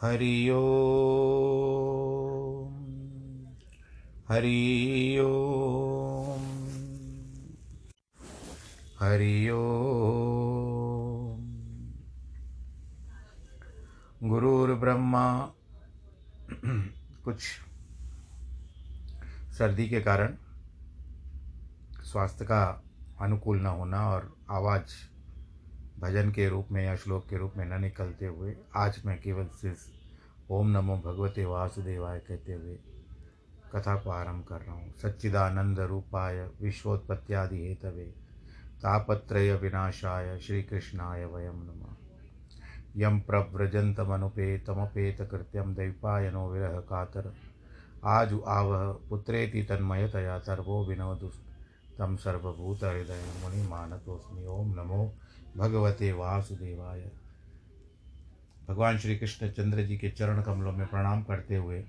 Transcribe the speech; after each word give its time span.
हरि 0.00 0.50
ओम। 0.50 0.76
हरि 4.28 5.18
ओम। 5.20 6.42
हरि 9.00 9.48
ओम। 9.50 9.66
गुरुर्ब्रह्मा 14.28 15.52
कुछ 17.24 17.42
सर्दी 19.58 19.88
के 19.88 20.00
कारण 20.00 20.36
स्वास्थ्य 22.02 22.44
का 22.44 22.84
अनुकूल 23.20 23.60
न 23.60 23.66
होना 23.66 24.10
और 24.10 24.36
आवाज़ 24.50 25.15
भजन 26.00 26.30
के 26.30 26.48
रूप 26.48 26.68
में 26.72 26.84
या 26.84 26.96
श्लोक 26.96 27.28
के 27.28 27.38
रूप 27.38 27.52
में 27.56 27.64
न 27.64 27.80
निकलते 27.80 28.26
हुए, 28.26 28.56
आज 28.76 29.02
मैं 29.06 29.20
केवल 29.20 29.46
सिर्फ़ 29.46 29.88
ओम 30.50 30.68
नमो 30.68 30.96
भगवते 30.96 31.44
वासुदेवाय 31.44 32.18
कहते 32.18 32.52
हुए 32.52 32.78
कथा 33.72 33.96
को 33.96 34.10
आरंभ 34.10 34.44
कर 34.44 34.60
रहा 34.60 34.74
हूँ। 34.74 34.98
सच्चिदानंद 34.98 35.80
रूपाय 35.80 36.50
विश्वोत्पत्त्यादि 36.62 37.68
हेतवे 37.68 38.14
तापत्रय 38.82 39.54
विनाशाय 39.54 40.38
श्री 40.38 40.62
कृष्णाय 40.62 41.24
वयम 41.24 41.54
नमः। 41.54 41.96
यम 42.96 43.20
प्रव्रजन्तमनुपेतमपेत 43.20 45.20
कृत्यम 45.20 45.74
दैपायनो 45.74 46.50
विरह 46.50 46.68
कातर। 46.68 47.34
आजु 48.04 48.42
आवह 48.48 49.08
पुत्रेति 49.08 49.62
तन्मयतया 49.62 50.38
सर्वो 50.38 50.86
विनोदु 50.86 51.30
तं 51.98 52.16
सर्वभूतहृदय 52.16 53.24
मुनिमानतोऽस्मि। 53.42 54.46
ओम 54.46 54.80
नमो 54.80 55.14
भगवते 55.56 56.10
वासुदेवाय। 56.12 57.10
भगवान 58.68 58.98
श्री 58.98 59.16
कृष्ण 59.16 59.48
चंद्र 59.50 59.82
जी 59.82 59.96
के 59.98 60.10
चरण 60.10 60.42
कमलों 60.42 60.72
में 60.72 60.86
प्रणाम 60.86 61.22
करते 61.22 61.56
हुए 61.56 61.84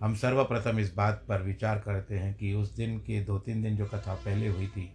हम 0.00 0.14
सर्वप्रथम 0.14 0.78
इस 0.78 0.94
बात 0.94 1.24
पर 1.28 1.42
विचार 1.42 1.78
करते 1.78 2.18
हैं 2.18 2.34
कि 2.34 2.52
उस 2.54 2.74
दिन 2.76 2.98
के 2.98 3.22
दो 3.24 3.38
तीन 3.38 3.62
दिन 3.62 3.76
जो 3.76 3.86
कथा 3.86 4.14
पहले 4.14 4.48
हुई 4.48 4.66
थी, 4.66 4.90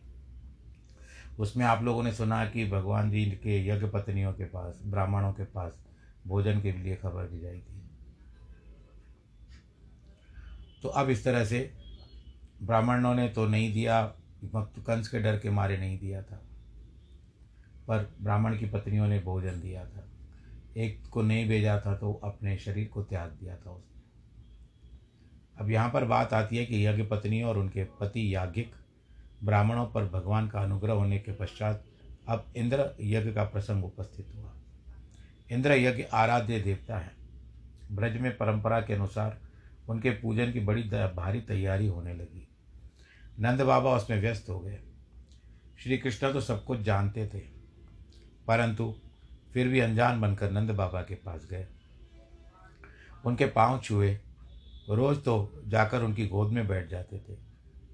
उसमें 1.39 1.65
आप 1.65 1.83
लोगों 1.83 2.03
ने 2.03 2.13
सुना 2.13 2.43
कि 2.45 2.65
भगवान 2.69 3.09
जी 3.11 3.25
के 3.43 3.57
यज्ञ 3.67 3.87
पत्नियों 3.87 4.33
के 4.33 4.45
पास, 4.45 4.79
ब्राह्मणों 4.85 5.31
के 5.33 5.43
पास 5.45 5.83
भोजन 6.27 6.61
के 6.61 6.71
लिए 6.71 6.95
खबर 6.95 7.27
भिजाई 7.27 7.59
थी। 7.59 7.81
तो 10.83 10.89
अब 10.89 11.09
इस 11.09 11.23
तरह 11.23 11.45
से 11.45 11.71
ब्राह्मणों 12.63 13.15
ने 13.15 13.27
तो 13.29 13.47
नहीं 13.47 13.73
दिया 13.73 14.03
कंस 14.45 15.07
के 15.07 15.19
डर 15.19 15.39
के 15.39 15.49
मारे 15.49 15.77
नहीं 15.77 15.99
दिया 15.99 16.21
था। 16.21 16.41
पर 17.87 18.13
ब्राह्मण 18.21 18.57
की 18.57 18.65
पत्नियों 18.65 19.07
ने 19.07 19.19
भोजन 19.19 19.61
दिया 19.61 19.85
था। 19.85 20.07
एक 20.77 21.07
को 21.07 21.21
नहीं 21.21 21.47
भेजा 21.49 21.79
था 21.85 21.95
तो 21.95 22.13
अपने 22.23 22.57
शरीर 22.57 22.87
को 22.87 23.03
त्याग 23.03 23.31
दिया 23.31 23.55
था 23.55 23.71
उसने। 23.71 24.01
अब 25.59 25.71
यहाँ 25.71 25.89
पर 25.89 26.05
बात 26.05 26.33
आती 26.33 26.57
है 26.57 26.65
कि 26.65 26.85
यज्ञ 26.87 27.03
पत्नी 27.03 27.41
और 27.43 27.57
उनके 27.57 27.83
पति 27.99 28.35
याज्ञिक 28.35 28.71
ब्राह्मणों 29.43 29.85
पर 29.85 30.05
भगवान 30.05 30.47
का 30.47 30.59
अनुग्रह 30.59 30.93
होने 30.93 31.19
के 31.19 31.31
पश्चात 31.31 31.85
अब 32.27 32.45
इंद्र 32.55 32.85
यज्ञ 33.01 33.31
का 33.31 33.43
प्रसंग 33.43 33.85
उपस्थित 33.85 34.33
हुआ। 34.35 34.53
इंद्र 35.51 35.71
यज्ञ 35.71 36.03
आराध्य 36.03 36.59
देवता 36.59 36.97
है। 36.97 37.11
ब्रज 37.91 38.19
में 38.21 38.37
परंपरा 38.37 38.81
के 38.81 38.93
अनुसार 38.93 39.39
उनके 39.89 40.09
पूजन 40.11 40.51
की 40.51 40.59
बड़ी 40.59 40.83
भारी 41.15 41.41
तैयारी 41.41 41.87
होने 41.87 42.13
लगी। 42.13 42.47
नंद 43.39 43.61
बाबा 43.61 43.95
उसमें 43.95 44.21
व्यस्त 44.21 44.49
हो 44.49 44.59
गए। 44.59 44.79
श्री 45.79 45.97
कृष्ण 45.97 46.33
तो 46.33 46.41
सब 46.41 46.63
कुछ 46.65 46.79
जानते 46.79 47.27
थे। 47.27 47.60
परंतु 48.47 48.95
फिर 49.53 49.67
भी 49.67 49.79
अनजान 49.79 50.21
बनकर 50.21 50.51
नंद 50.51 50.71
बाबा 50.71 51.01
के 51.01 51.15
पास 51.15 51.47
गए। 51.51 51.67
उनके 53.25 53.45
पाँव 53.45 53.79
छुए। 53.79 54.19
रोज़ 54.89 55.19
तो 55.19 55.63
जाकर 55.67 56.03
उनकी 56.03 56.27
गोद 56.27 56.51
में 56.51 56.67
बैठ 56.67 56.87
जाते 56.87 57.17
थे। 57.17 57.37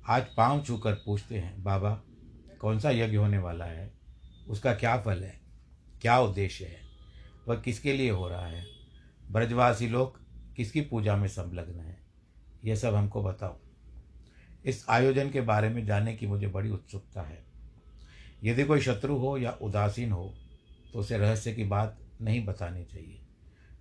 आज 0.09 0.26
पाँव 0.38 0.64
छूकर 0.64 0.94
पूछते 0.94 1.39
हैं, 1.39 1.64
बाबा, 1.64 2.02
कौन 2.61 2.80
सा 2.80 2.89
यज्ञ 2.89 3.16
होने 3.16 3.38
वाला 3.38 3.66
है? 3.66 3.94
उसका 4.48 4.73
क्या 4.73 5.02
फल 5.02 5.23
है? 5.23 5.42
क्या 6.02 6.20
उद्देश्य 6.20 6.66
है? 6.66 6.82
वह 7.48 7.55
किसके 7.55 7.94
लिए 7.94 8.11
हो 8.11 8.30
रहा 8.30 8.45
है? 8.45 8.66
ब्रजवासी 9.32 9.88
लोग 9.88 10.20
किसकी 10.55 10.82
पूजा 10.82 11.16
में 11.16 11.27
संलग्न 11.27 11.80
है? 11.80 12.00
यह 12.66 12.76
सब 12.76 12.95
हमको 12.95 13.23
बताओ। 13.23 13.60
इस 14.66 14.86
आयोजन 14.89 15.30
के 15.30 15.42
बारे 15.42 15.70
में 15.70 15.86
जानने 15.86 16.16
की 16.16 16.27
मुझे 16.27 16.48
बड़ी 16.48 16.70
उत्सुकता 16.70 17.21
है। 17.21 17.45
यदि 18.44 18.64
कोई 18.64 18.82
शत्रु 18.82 19.16
हो 19.16 19.38
या 19.38 19.52
उदासीन 19.52 20.11
हो 20.11 20.33
तो 20.93 20.99
उसे 20.99 21.17
रहस्य 21.17 21.53
की 21.53 21.64
बात 21.64 21.98
नहीं 22.21 22.45
बतानी 22.45 22.83
चाहिए। 22.83 23.20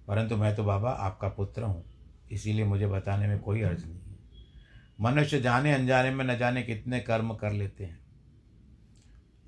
परंतु 0.08 0.36
मैं 0.36 0.54
तो 0.56 0.64
बाबा 0.64 0.90
आपका 0.90 1.28
पुत्र 1.28 1.62
हूँ, 1.62 1.84
इसीलिए 2.32 2.64
मुझे 2.64 2.86
बताने 2.86 3.28
में 3.28 3.38
कोई 3.38 3.62
अर्ज़ 3.62 3.84
नहीं 3.86 4.00
है। 4.00 4.14
मनुष्य 5.00 5.40
जाने 5.40 5.72
अनजाने 5.74 6.10
में 6.10 6.24
न 6.24 6.36
जाने 6.38 6.62
कितने 6.62 7.00
कर्म 7.00 7.34
कर 7.34 7.52
लेते 7.52 7.84
हैं 7.84 7.98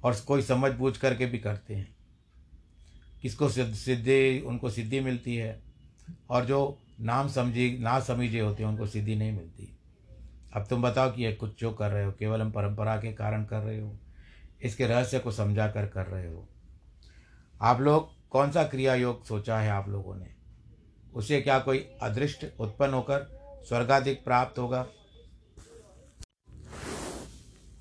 और 0.05 0.17
कोई 0.27 0.43
समझ 0.43 0.73
बूझ 0.73 0.97
करके 0.97 1.27
भी 1.27 1.39
करते 1.39 1.75
हैं। 1.75 1.97
किसको 3.23 3.49
सिद्धि 3.49 4.41
उनको 4.41 4.71
सिद्धि 4.71 5.01
मिलती 5.01 5.37
है 5.37 5.63
और 6.31 6.45
जो 6.45 6.79
नाम 7.01 7.29
समझी 7.29 7.79
ना 7.79 8.01
समझे 8.01 8.41
होते 8.41 8.63
हैं, 8.63 8.71
उनको 8.71 8.87
सिद्धि 8.87 9.17
नहीं 9.17 9.33
मिलती। 9.33 9.75
अब 10.53 10.67
तुम 10.67 10.83
बताओ 10.83 11.13
कि 11.13 11.25
ये 11.25 11.33
कुछ 11.33 11.61
जो 11.61 11.73
कर 11.73 11.91
रहे 11.91 12.05
हो, 12.05 12.13
केवल 12.13 12.41
हम 12.41 12.51
परंपरा 12.51 12.97
के 12.97 13.13
कारण 13.13 13.45
कर 13.45 13.61
रहे 13.61 13.81
हो, 13.81 13.99
इसके 14.63 14.87
रहस्य 14.87 15.19
को 15.19 15.33
समझा 15.33 15.69
कर 15.69 15.87
कर 15.87 16.07
रहे 16.07 16.29
हो। 16.29 16.49
आप 17.63 17.81
लोग 17.81 18.29
कौन 18.31 18.51
सा 18.51 18.65
क्रिया 18.65 18.95
योग 18.95 19.25
सोचा 19.25 19.59
है 19.59 19.71
आप 19.71 19.89
लोगों 19.89 20.15
ने? 20.17 20.27
उसे 21.15 21.41
क्या 21.41 21.59
कोई 21.59 21.79
अदृष्ट 21.79 22.47
उत्पन्न 22.61 22.95
होकर 22.95 23.39
स्वर्गाधिक 23.69 24.25
प्राप्त 24.25 24.59
होगा? 24.59 24.87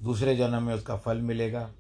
दूसरे 0.04 0.36
जन्म 0.36 0.64
में 0.64 0.74
उसका 0.74 0.98
फल 0.98 1.18
मिलेगा, 1.18 1.72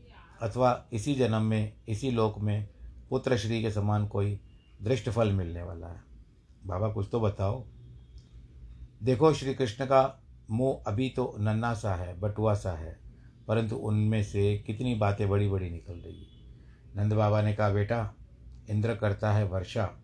अथवा 0.41 0.85
इसी 0.93 1.15
जन्म 1.15 1.41
में, 1.41 1.73
इसी 1.89 2.11
लोक 2.11 2.39
में 2.39 2.69
पुत्र 3.09 3.37
श्री 3.37 3.61
के 3.61 3.71
समान 3.71 4.07
कोई 4.07 4.39
दृष्ट 4.81 5.09
फल 5.09 5.31
मिलने 5.31 5.63
वाला 5.63 5.87
है। 5.87 6.01
बाबा, 6.65 6.89
कुछ 6.89 7.09
तो 7.11 7.19
बताओ। 7.19 7.65
देखो, 9.03 9.33
श्री 9.33 9.53
कृष्ण 9.53 9.85
का 9.85 10.23
मुँह 10.51 10.83
अभी 10.87 11.09
तो 11.09 11.35
नन्ना 11.39 11.73
सा 11.73 11.95
है, 11.95 12.19
बटुआ 12.19 12.53
सा 12.53 12.71
है, 12.71 12.99
परंतु 13.47 13.75
उनमें 13.75 14.23
से 14.23 14.57
कितनी 14.57 14.95
बातें 14.95 15.29
बड़ी 15.29 15.49
बड़ी 15.49 15.69
निकल 15.69 15.93
रही 15.93 16.23
है। 16.23 16.36
नंद 16.97 17.13
बाबा 17.13 17.41
ने 17.41 17.53
कहा, 17.53 17.69
बेटा, 17.69 18.13
इंद्र 18.69 18.95
करता 18.95 19.33
है 19.33 19.45
वर्षा 19.45 19.99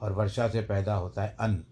और 0.00 0.12
वर्षा 0.12 0.48
से 0.48 0.60
पैदा 0.60 0.94
होता 0.94 1.22
है 1.22 1.36
अन्न। 1.40 1.64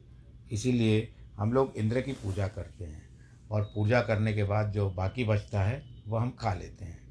इसीलिए 0.52 1.14
हम 1.38 1.52
लोग 1.52 1.72
इंद्र 1.76 2.00
की 2.00 2.12
पूजा 2.12 2.48
करते 2.48 2.84
हैं 2.84 3.08
और 3.50 3.62
पूजा 3.74 4.02
करने 4.02 4.32
के 4.32 4.44
बाद 4.44 4.72
जो 4.72 4.90
बाकी 4.90 5.24
बचता 5.24 5.62
है 5.62 5.82
वह 6.08 6.20
हम 6.20 6.30
खा 6.30 6.54
लेते 6.54 6.84
हैं। 6.84 7.02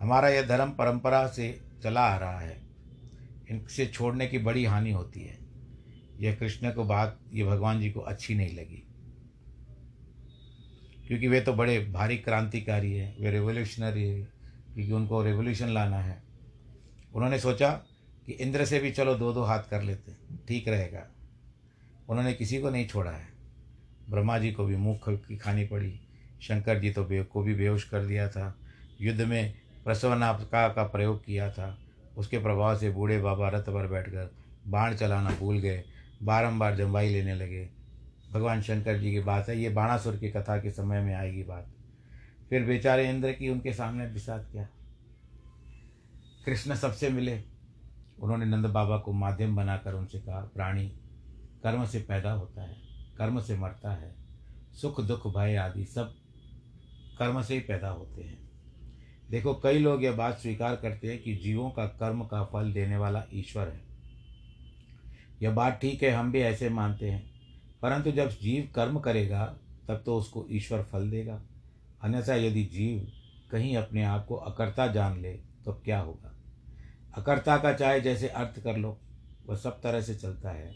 हमारा 0.00 0.28
यह 0.28 0.46
धर्म 0.46 0.70
परंपरा 0.70 1.26
से 1.26 1.60
चला 1.82 2.00
आ 2.00 2.16
रहा 2.16 2.40
है। 2.40 2.62
इनसे 3.50 3.86
छोड़ने 3.86 4.26
की 4.26 4.38
बड़ी 4.38 4.64
हानि 4.64 4.92
होती 4.92 5.20
है। 5.20 5.38
यह 6.20 6.34
कृष्ण 6.34 6.72
को 6.72 6.84
बात 6.84 7.20
ये 7.32 7.44
भगवान 7.44 7.80
जी 7.80 7.90
को 7.90 8.00
अच्छी 8.00 8.34
नहीं 8.34 8.56
लगी। 8.56 8.86
क्योंकि 11.06 11.28
वे 11.28 11.40
तो 11.40 11.52
बड़े 11.52 11.84
भारी 11.84 12.16
क्रांतिकारी 12.16 12.92
हैं, 12.92 13.22
वे 13.22 13.30
रेवोल्यूशनरी 13.30 14.08
है, 14.08 14.28
क्योंकि 14.74 14.92
उनको 14.92 15.22
रेवोल्यूशन 15.22 15.68
लाना 15.68 15.98
है। 15.98 16.33
उन्होंने 17.14 17.38
सोचा 17.38 17.70
कि 18.26 18.32
इंद्र 18.32 18.64
से 18.64 18.78
भी 18.78 18.90
चलो 18.90 19.14
दो 19.14 19.32
दो 19.32 19.42
हाथ 19.42 19.62
कर 19.70 19.82
लेते 19.82 20.12
ठीक 20.48 20.68
रहेगा। 20.68 21.06
उन्होंने 22.08 22.34
किसी 22.34 22.60
को 22.60 22.70
नहीं 22.70 22.88
छोड़ा 22.88 23.10
है। 23.10 23.26
ब्रह्मा 24.10 24.38
जी 24.38 24.52
को 24.52 24.64
भी 24.64 24.76
मुख 24.76 25.00
की 25.08 25.36
खानी 25.36 25.66
पड़ी। 25.66 26.00
शंकर 26.42 26.78
जी 26.78 26.90
तो 26.90 27.04
बे 27.04 27.22
को 27.22 27.42
भी 27.42 27.54
बेहोश 27.54 27.84
कर 27.84 28.04
दिया 28.04 28.28
था। 28.28 28.58
युद्ध 29.00 29.20
में 29.20 29.54
प्रसवनापका 29.84 30.68
का 30.68 30.84
प्रयोग 30.84 31.24
किया 31.24 31.50
था। 31.50 31.78
उसके 32.16 32.38
प्रभाव 32.38 32.78
से 32.78 32.90
बूढ़े 32.90 33.20
बाबा 33.20 33.48
रथ 33.48 33.62
पर 33.62 33.86
बैठकर 33.86 34.34
बाण 34.68 34.94
चलाना 34.94 35.30
भूल 35.30 35.58
गए। 35.58 35.84
बारंबार 36.22 36.76
जम्बाई 36.76 37.08
लेने 37.08 37.34
लगे। 37.34 37.68
भगवान 38.32 38.62
शंकर 38.62 38.98
जी 38.98 39.12
की 39.12 39.20
बात 39.20 39.48
है, 39.48 39.60
ये 39.60 39.68
बाणासुर 39.68 40.16
की 40.16 40.30
कथा 40.30 40.58
के 40.58 40.70
समय 40.70 41.00
में 41.00 41.14
आएगी 41.14 41.42
बात। 41.42 41.66
फिर 42.50 42.62
बेचारे 42.62 43.10
इंद्र 43.10 43.32
की 43.32 43.48
उनके 43.48 43.72
सामने 43.72 44.06
विषाद 44.06 44.48
किया? 44.52 44.68
कृष्ण 46.46 46.74
सबसे 46.74 47.08
मिले। 47.08 47.42
उन्होंने 48.20 48.44
नंद 48.44 48.66
बाबा 48.66 48.98
को 48.98 49.12
माध्यम 49.12 49.56
बनाकर 49.56 49.94
उनसे 49.94 50.18
कहा, 50.18 50.40
प्राणी, 50.40 50.88
कर्म 51.62 51.86
से 51.86 52.00
पैदा 52.00 52.32
होता 52.32 52.62
है, 52.62 52.76
कर्म 53.18 53.40
से 53.40 53.56
मरता 53.56 53.92
है, 53.92 54.14
सुख, 54.74 55.00
दुख, 55.00 55.26
भय 55.26 55.56
आदि 55.56 55.84
सब 55.84 56.14
कर्म 57.18 57.42
से 57.42 57.54
ही 57.54 57.60
पैदा 57.60 57.88
होते 57.88 58.22
हैं। 58.22 58.50
देखो, 59.30 59.54
कई 59.54 59.78
लोग 59.78 60.04
यह 60.04 60.12
बात 60.12 60.38
स्वीकार 60.38 60.76
करते 60.76 61.08
हैं 61.08 61.22
कि 61.22 61.34
जीवों 61.36 61.70
का 61.70 61.86
कर्म 61.86 62.24
का 62.24 62.44
फल 62.44 62.72
देने 62.72 62.96
वाला 62.96 63.24
ईश्वर 63.32 63.68
है। 63.68 63.80
यह 65.42 65.50
बात 65.50 65.78
ठीक 65.80 66.02
है, 66.02 66.10
हम 66.10 66.32
भी 66.32 66.40
ऐसे 66.40 66.68
मानते 66.68 67.10
हैं। 67.10 67.30
परंतु 67.82 68.10
जब 68.10 68.28
जीव 68.28 68.72
कर्म 68.74 69.00
करेगा, 69.00 69.56
तब 69.88 70.02
तो 70.06 70.16
उसको 70.16 70.46
ईश्वर 70.50 70.82
फल 70.82 71.10
देगा। 71.10 71.42
अन्यथा 72.02 72.34
यदि 72.34 72.64
जीव 72.64 73.12
कहीं 73.50 73.76
अपने 73.76 74.02
आप 74.02 74.26
को 74.26 74.34
अकर्ता 74.34 74.86
जान 74.86 75.20
ले 75.20 75.32
तो 75.64 75.72
क्या 75.72 76.00
होगा? 76.00 76.33
अकर्ता 77.14 77.56
का 77.56 77.72
चाहे 77.72 78.00
जैसे 78.00 78.28
अर्थ 78.28 78.60
कर 78.60 78.76
लो, 78.76 78.98
वह 79.46 79.56
सब 79.56 79.80
तरह 79.80 80.00
से 80.00 80.14
चलता 80.14 80.50
है। 80.50 80.74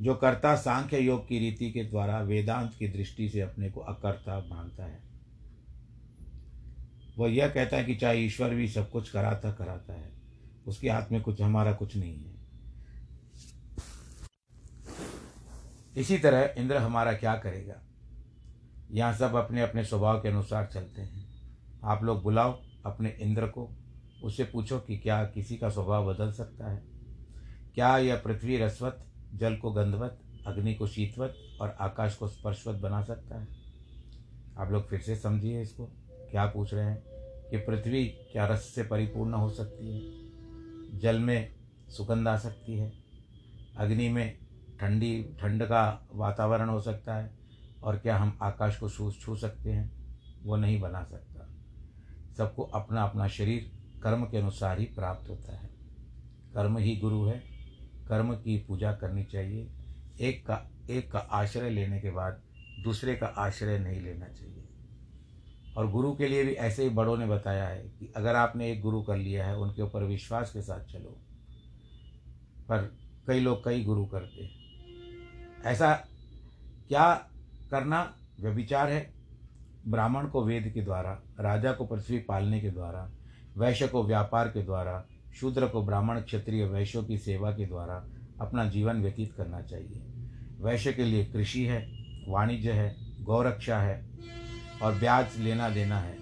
जो 0.00 0.14
कर्ता 0.14 0.56
सांख्य 0.56 0.98
योग 0.98 1.28
की 1.28 1.38
रीति 1.38 1.70
के 1.70 1.84
द्वारा 1.84 2.20
वेदांत 2.20 2.74
की 2.78 2.88
दृष्टि 2.88 3.28
से 3.28 3.40
अपने 3.40 3.70
को 3.70 3.80
अकर्ता 3.80 4.46
मानता 4.48 4.84
है। 4.84 5.02
वह 7.18 7.30
यह 7.30 7.48
कहता 7.48 7.76
है 7.76 7.84
कि 7.84 7.94
चाहे 7.94 8.18
ईश्वर 8.18 8.54
भी 8.54 8.68
सब 8.68 8.90
कुछ 8.90 9.10
कराता 9.10 9.52
कराता 9.52 9.92
है, 9.92 10.12
उसके 10.66 10.90
हाथ 10.90 11.12
में 11.12 11.22
कुछ 11.22 11.42
हमारा 11.42 11.72
कुछ 11.72 11.96
नहीं 11.96 12.24
है। 12.24 12.36
इसी 15.96 16.18
तरह 16.18 16.54
इंद्र 16.58 16.76
हमारा 16.76 17.12
क्या 17.12 17.34
करेगा? 17.34 17.82
यहाँ 18.90 19.14
सब 19.14 19.34
अपने 19.34 19.62
अपने 19.62 19.84
स्वभाव 19.84 20.22
के 20.22 20.28
अनुसार 20.28 20.66
चलते 20.66 21.02
हैं। 21.02 21.26
आप 21.84 22.04
लोग 22.04 22.22
बुलाओ 22.22 22.62
अपने 22.86 23.10
इंद्र 23.20 23.46
को। 23.46 23.76
उससे 24.22 24.44
पूछो 24.44 24.78
कि 24.78 24.98
क्या 24.98 25.24
किसी 25.24 25.56
का 25.56 25.68
स्वभाव 25.68 26.14
बदल 26.14 26.32
सकता 26.32 26.70
है? 26.70 26.82
क्या 27.74 27.98
यह 27.98 28.16
पृथ्वी 28.16 28.56
रसवत, 28.56 29.06
जल 29.34 29.56
को 29.56 29.72
गंधवत, 29.72 30.20
अग्नि 30.46 30.74
को 30.74 30.86
शीतवत 30.86 31.34
और 31.60 31.76
आकाश 31.80 32.14
को 32.16 32.28
स्पर्शवत 32.28 32.80
बना 32.80 33.02
सकता 33.02 33.38
है? 33.38 33.48
आप 34.58 34.72
लोग 34.72 34.88
फिर 34.88 35.00
से 35.00 35.16
समझिए 35.16 35.62
इसको। 35.62 35.86
क्या 36.30 36.46
पूछ 36.46 36.74
रहे 36.74 36.84
हैं 36.84 37.02
कि 37.50 37.56
पृथ्वी 37.56 38.06
क्या 38.06 38.46
रस 38.46 38.62
से 38.62 38.82
परिपूर्ण 38.82 39.34
हो 39.34 39.50
सकती 39.50 39.94
है? 39.94 40.00
जल 40.98 41.18
में 41.18 41.54
सुगंध 41.88 42.28
आ 42.28 42.36
सकती 42.36 42.78
है। 42.78 42.92
अग्नि 43.76 44.08
में 44.08 44.38
ठंडी, 44.80 45.36
ठंड 45.40 45.62
का 45.62 46.08
वातावरण 46.14 46.68
हो 46.68 46.80
सकता 46.80 47.14
है 47.14 47.38
और 47.82 47.98
क्या 47.98 48.16
हम 48.16 48.38
आकाश 48.42 48.76
को 48.76 48.90
छू 48.90 49.12
छू 49.12 49.36
सकते 49.36 49.72
हैं? 49.72 49.96
वो 50.42 50.56
नहीं 50.56 50.80
बना 50.80 51.04
सकता। 51.04 51.48
सबको 52.34 52.62
अपना 52.62 53.02
अपना 53.02 53.28
शरीर 53.28 53.75
कर्म 54.06 54.24
के 54.24 54.36
अनुसार 54.36 54.78
ही 54.78 54.84
प्राप्त 54.84 55.30
होता 55.30 55.56
है। 55.56 55.70
कर्म 56.54 56.78
ही 56.78 56.96
गुरु 56.96 57.24
है। 57.24 57.42
कर्म 58.08 58.34
की 58.34 58.58
पूजा 58.58 58.92
करनी 58.92 59.24
चाहिए। 59.24 59.70
एक 60.20 60.46
का 60.46 60.70
एक 60.90 61.12
का 61.12 61.18
आश्रय 61.18 61.70
लेने 61.70 62.00
के 62.00 62.10
बाद 62.10 62.42
दूसरे 62.82 63.14
का 63.14 63.26
आश्रय 63.26 63.78
नहीं 63.78 64.00
लेना 64.00 64.26
चाहिए। 64.28 64.68
और 65.76 65.90
गुरु 65.90 66.16
के 66.16 66.28
लिए 66.28 66.44
भी 66.44 66.52
ऐसे 66.52 66.82
ही 66.82 66.88
बड़ों 66.88 67.16
ने 67.16 67.26
बताया 67.26 67.68
है 67.68 67.82
कि 67.82 68.12
अगर 68.16 68.36
आपने 68.36 68.72
एक 68.72 68.80
गुरु 68.80 69.02
कर 69.02 69.16
लिया 69.16 69.46
है, 69.46 69.56
उनके 69.56 69.82
ऊपर 69.82 70.02
विश्वास 70.02 70.52
के 70.52 70.62
साथ 70.62 70.80
चलो। 70.80 71.20
पर 72.68 72.96
कई 73.26 73.40
लोग 73.40 73.64
कई 73.64 73.84
गुरु 73.84 74.06
करते 74.06 74.44
हैं। 74.44 74.52
ऐसा 75.64 75.94
क्या 76.88 77.30
करना 77.70 78.16
व्यभिचार 78.40 78.90
है? 78.90 79.12
ब्राह्मण 79.88 80.28
को 80.28 80.44
वेद 80.44 80.70
के 80.74 80.82
द्वारा, 80.82 81.22
राजा 81.40 81.72
को 81.72 81.86
पृथ्वी 81.86 82.18
पालने 82.18 82.60
के 82.60 82.70
द्वारा 82.70 83.10
वैश्य 83.58 83.88
को 83.88 84.04
व्यापार 84.04 84.48
के 84.48 84.62
द्वारा, 84.62 85.06
शूद्र 85.34 85.66
को 85.66 85.82
ब्राह्मण 85.82 86.20
क्षत्रिय 86.20 86.64
वैश्यों 86.64 87.04
की 87.04 87.18
सेवा 87.18 87.50
के 87.50 87.66
द्वारा 87.66 88.06
अपना 88.40 88.64
जीवन 88.64 89.02
व्यतीत 89.02 89.32
करना 89.32 89.62
चाहिए। 89.62 90.02
वैश्य 90.60 90.92
के 90.92 91.04
लिए 91.04 91.24
कृषि 91.24 91.64
है, 91.64 91.92
वाणिज्य 92.28 92.72
है, 92.72 92.96
गौरक्षा 93.24 93.78
है 93.78 94.06
और 94.82 94.94
ब्याज 94.94 95.38
लेना 95.38 95.68
देना 95.68 95.98
है। 95.98 96.16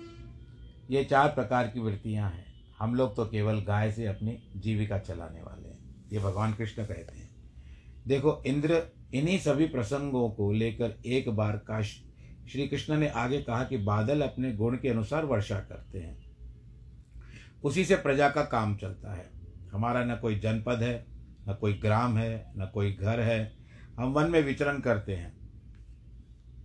ये 0.90 1.04
चार 1.04 1.28
प्रकार 1.28 1.68
की 1.68 1.80
वृत्तियाँ 1.80 2.30
हैं। 2.30 2.46
हम 2.78 2.94
लोग 2.94 3.16
तो 3.16 3.26
केवल 3.26 3.60
गाय 3.60 3.92
से 3.92 4.06
अपनी 4.06 4.52
जीविका 4.56 4.98
चलाने 4.98 5.42
वाले 5.42 5.68
हैं। 5.68 6.08
ये 6.12 6.18
भगवान 6.18 6.52
कृष्ण 6.52 6.84
कहते 6.84 7.18
हैं। 7.18 7.30
देखो, 8.08 8.42
इंद्र 8.46 8.82
इन्हीं 9.14 9.38
सभी 9.38 9.66
प्रसंगों 9.66 10.30
को 10.30 10.52
लेकर 10.52 10.96
एक 11.06 11.28
बार 11.28 11.56
काश 11.56 12.04
श्री 12.52 12.68
कृष्ण 12.68 12.96
ने 12.96 13.08
आगे 13.08 13.42
कहा 13.42 13.64
कि 13.64 13.76
बादल 13.76 14.22
अपने 14.22 14.52
गुण 14.52 14.76
के 14.76 14.88
अनुसार 14.88 15.24
वर्षा 15.24 15.60
करते 15.60 15.98
हैं। 15.98 16.23
उसी 17.64 17.84
से 17.84 17.96
प्रजा 17.96 18.28
का 18.28 18.42
काम 18.42 18.76
चलता 18.76 19.14
है। 19.14 19.30
हमारा 19.72 20.04
न 20.04 20.16
कोई 20.16 20.38
जनपद 20.38 20.82
है, 20.82 21.06
न 21.48 21.58
कोई 21.60 21.72
ग्राम 21.72 22.18
है, 22.18 22.52
न 22.56 22.70
कोई 22.74 22.92
घर 22.92 23.20
है। 23.20 23.56
हम 23.98 24.12
वन 24.12 24.30
में 24.30 24.42
विचरण 24.42 24.80
करते 24.80 25.14
हैं। 25.14 25.36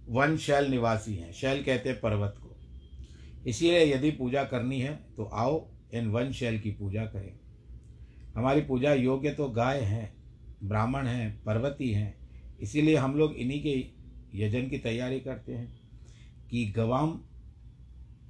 वन 0.07 0.37
शैल 0.37 0.65
निवासी 0.65 1.15
हैं। 1.15 1.33
शैल 1.33 1.63
कहते 1.63 1.89
हैं 1.89 1.99
पर्वत 1.99 2.35
को। 2.37 2.55
इसीलिए 3.47 3.95
यदि 3.95 4.11
पूजा 4.11 4.43
करनी 4.43 4.81
है 4.81 4.95
तो 5.17 5.25
आओ 5.25 5.71
इन 5.93 6.07
वन 6.07 6.31
शैल 6.31 6.59
की 6.59 6.71
पूजा 6.71 7.05
करें। 7.05 7.39
हमारी 8.35 8.61
पूजा 8.61 8.93
योग्य 8.93 9.31
तो 9.31 9.49
गाय 9.49 9.79
हैं, 9.79 10.13
ब्राह्मण 10.63 11.07
हैं, 11.07 11.43
पर्वती 11.43 11.91
हैं। 11.91 12.17
इसीलिए 12.59 12.95
हम 12.95 13.15
लोग 13.15 13.33
इन्हीं 13.33 13.63
के 13.63 13.87
यजन 14.35 14.69
की 14.69 14.77
तैयारी 14.77 15.19
करते 15.19 15.53
हैं। 15.53 15.79
कि 16.49 16.65
गवाम 16.65 17.21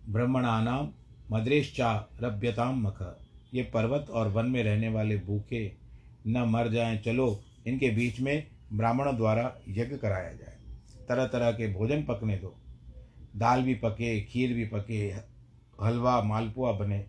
ब्रह्मणानाम 0.09 0.93
मद्रेश्चा 1.31 2.07
रभ्यताम 2.23 2.87
मख। 2.87 3.17
ये 3.53 3.63
पर्वत 3.63 4.09
और 4.09 4.27
वन 4.27 4.45
में 4.45 4.63
रहने 4.63 4.89
वाले 4.89 5.17
भूखे 5.17 5.75
न 6.27 6.37
मर 6.37 6.67
जाएँ, 6.67 6.97
चलो 6.97 7.43
इनके 7.67 7.89
बीच 7.89 8.19
में 8.19 8.47
ब्राह्मणों 8.73 9.15
द्वारा 9.15 9.55
यज्ञ 9.67 9.97
कराया 9.97 10.33
जाए। 10.33 10.57
तरह 11.09 11.27
तरह 11.27 11.51
के 11.51 11.73
भोजन 11.73 12.03
पकने 12.03 12.37
दो। 12.37 12.55
दाल 13.35 13.61
भी 13.61 13.75
पके, 13.75 14.21
खीर 14.21 14.53
भी 14.53 14.65
पके, 14.65 15.13
हलवा, 15.81 16.21
मालपुआ 16.23 16.71
बने। 16.71 17.05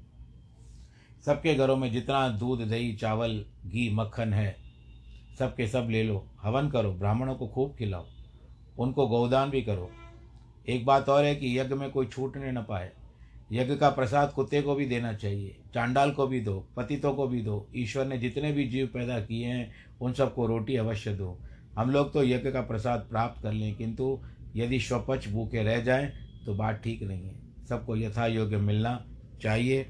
सबके 1.26 1.54
घरों 1.54 1.76
में 1.76 1.92
जितना 1.92 2.28
दूध, 2.28 2.68
दही, 2.68 2.92
चावल, 2.92 3.44
घी, 3.66 3.94
मक्खन 3.94 4.32
है, 4.32 4.56
सबके 5.38 5.68
सब 5.68 5.88
ले 5.90 6.02
लो। 6.02 6.26
हवन 6.42 6.70
करो, 6.70 6.92
ब्राह्मणों 6.92 7.34
को 7.34 7.48
खूब 7.48 7.74
खिलाओ। 7.78 8.06
उनको 8.78 9.06
गौदान 9.08 9.50
भी 9.50 9.62
करो। 9.62 9.90
एक 10.68 10.84
बात 10.84 11.08
और 11.08 11.24
है 11.24 11.34
कि 11.34 11.58
यज्ञ 11.58 11.74
में 11.74 11.90
कोई 11.90 12.06
छूटने 12.06 12.52
न 12.52 12.62
पाए। 12.62 12.92
यज्ञ 13.50 13.74
का 13.76 13.88
प्रसाद 13.90 14.32
कुत्ते 14.32 14.60
को 14.62 14.74
भी 14.74 14.86
देना 14.86 15.12
चाहिए, 15.12 15.56
चांडाल 15.74 16.10
को 16.10 16.26
भी 16.26 16.40
दो, 16.40 16.58
पतितों 16.76 17.12
को 17.14 17.26
भी 17.28 17.42
दो। 17.42 17.68
ईश्वर 17.76 18.06
ने 18.06 18.18
जितने 18.18 18.52
भी 18.52 18.66
जीव 18.68 18.86
पैदा 18.86 19.18
किए 19.20 19.46
हैं, 19.46 19.70
उन 20.00 20.12
सबको 20.12 20.46
रोटी 20.46 20.76
अवश्य 20.76 21.14
दो। 21.14 21.38
हम 21.78 21.90
लोग 21.90 22.12
तो 22.12 22.22
यज्ञ 22.24 22.50
का 22.50 22.60
प्रसाद 22.60 23.06
प्राप्त 23.10 23.42
कर 23.42 23.52
लें, 23.52 23.74
किंतु 23.74 24.20
यदि 24.56 24.80
स्वपच 24.80 25.28
भूखे 25.28 25.62
रह 25.62 25.80
जाएँ 25.80 26.12
तो 26.46 26.54
बात 26.54 26.80
ठीक 26.84 27.02
नहीं 27.02 27.26
है। 27.26 27.34
सबको 27.68 27.96
यथा 27.96 28.26
योग्य 28.26 28.56
मिलना 28.56 29.06
चाहिए। 29.42 29.86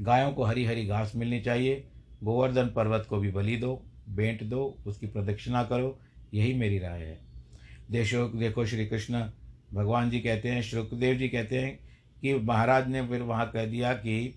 गायों 0.00 0.32
को 0.32 0.44
हरी 0.44 0.64
हरी 0.64 0.86
घास 0.86 1.12
मिलनी 1.16 1.40
चाहिए। 1.40 1.84
गोवर्धन 2.24 2.66
पर्वत 2.66 3.06
को 3.10 3.18
भी 3.18 3.30
बलि 3.30 3.56
दो, 3.56 3.82
बेंट 4.08 4.42
दो, 4.42 4.78
उसकी 4.86 5.06
प्रदक्षिणा 5.06 5.62
करो, 5.64 5.98
यही 6.34 6.54
मेरी 6.54 6.78
राय 6.78 7.00
है। 7.00 7.18
देशो 7.90 8.26
देखो 8.28 8.64
श्री 8.66 8.86
कृष्ण 8.86 9.24
भगवान 9.74 10.10
जी 10.10 10.20
कहते 10.20 10.48
हैं 10.48 10.62
शुक्रदेव 10.62 11.16
जी 11.16 11.28
कहते 11.28 11.58
हैं 11.58 11.78
कि 12.20 12.34
महाराज 12.34 12.88
ने 12.88 13.06
फिर 13.08 13.22
वहाँ 13.22 13.50
कह 13.50 13.64
दिया 13.66 13.92
कि 13.92 14.34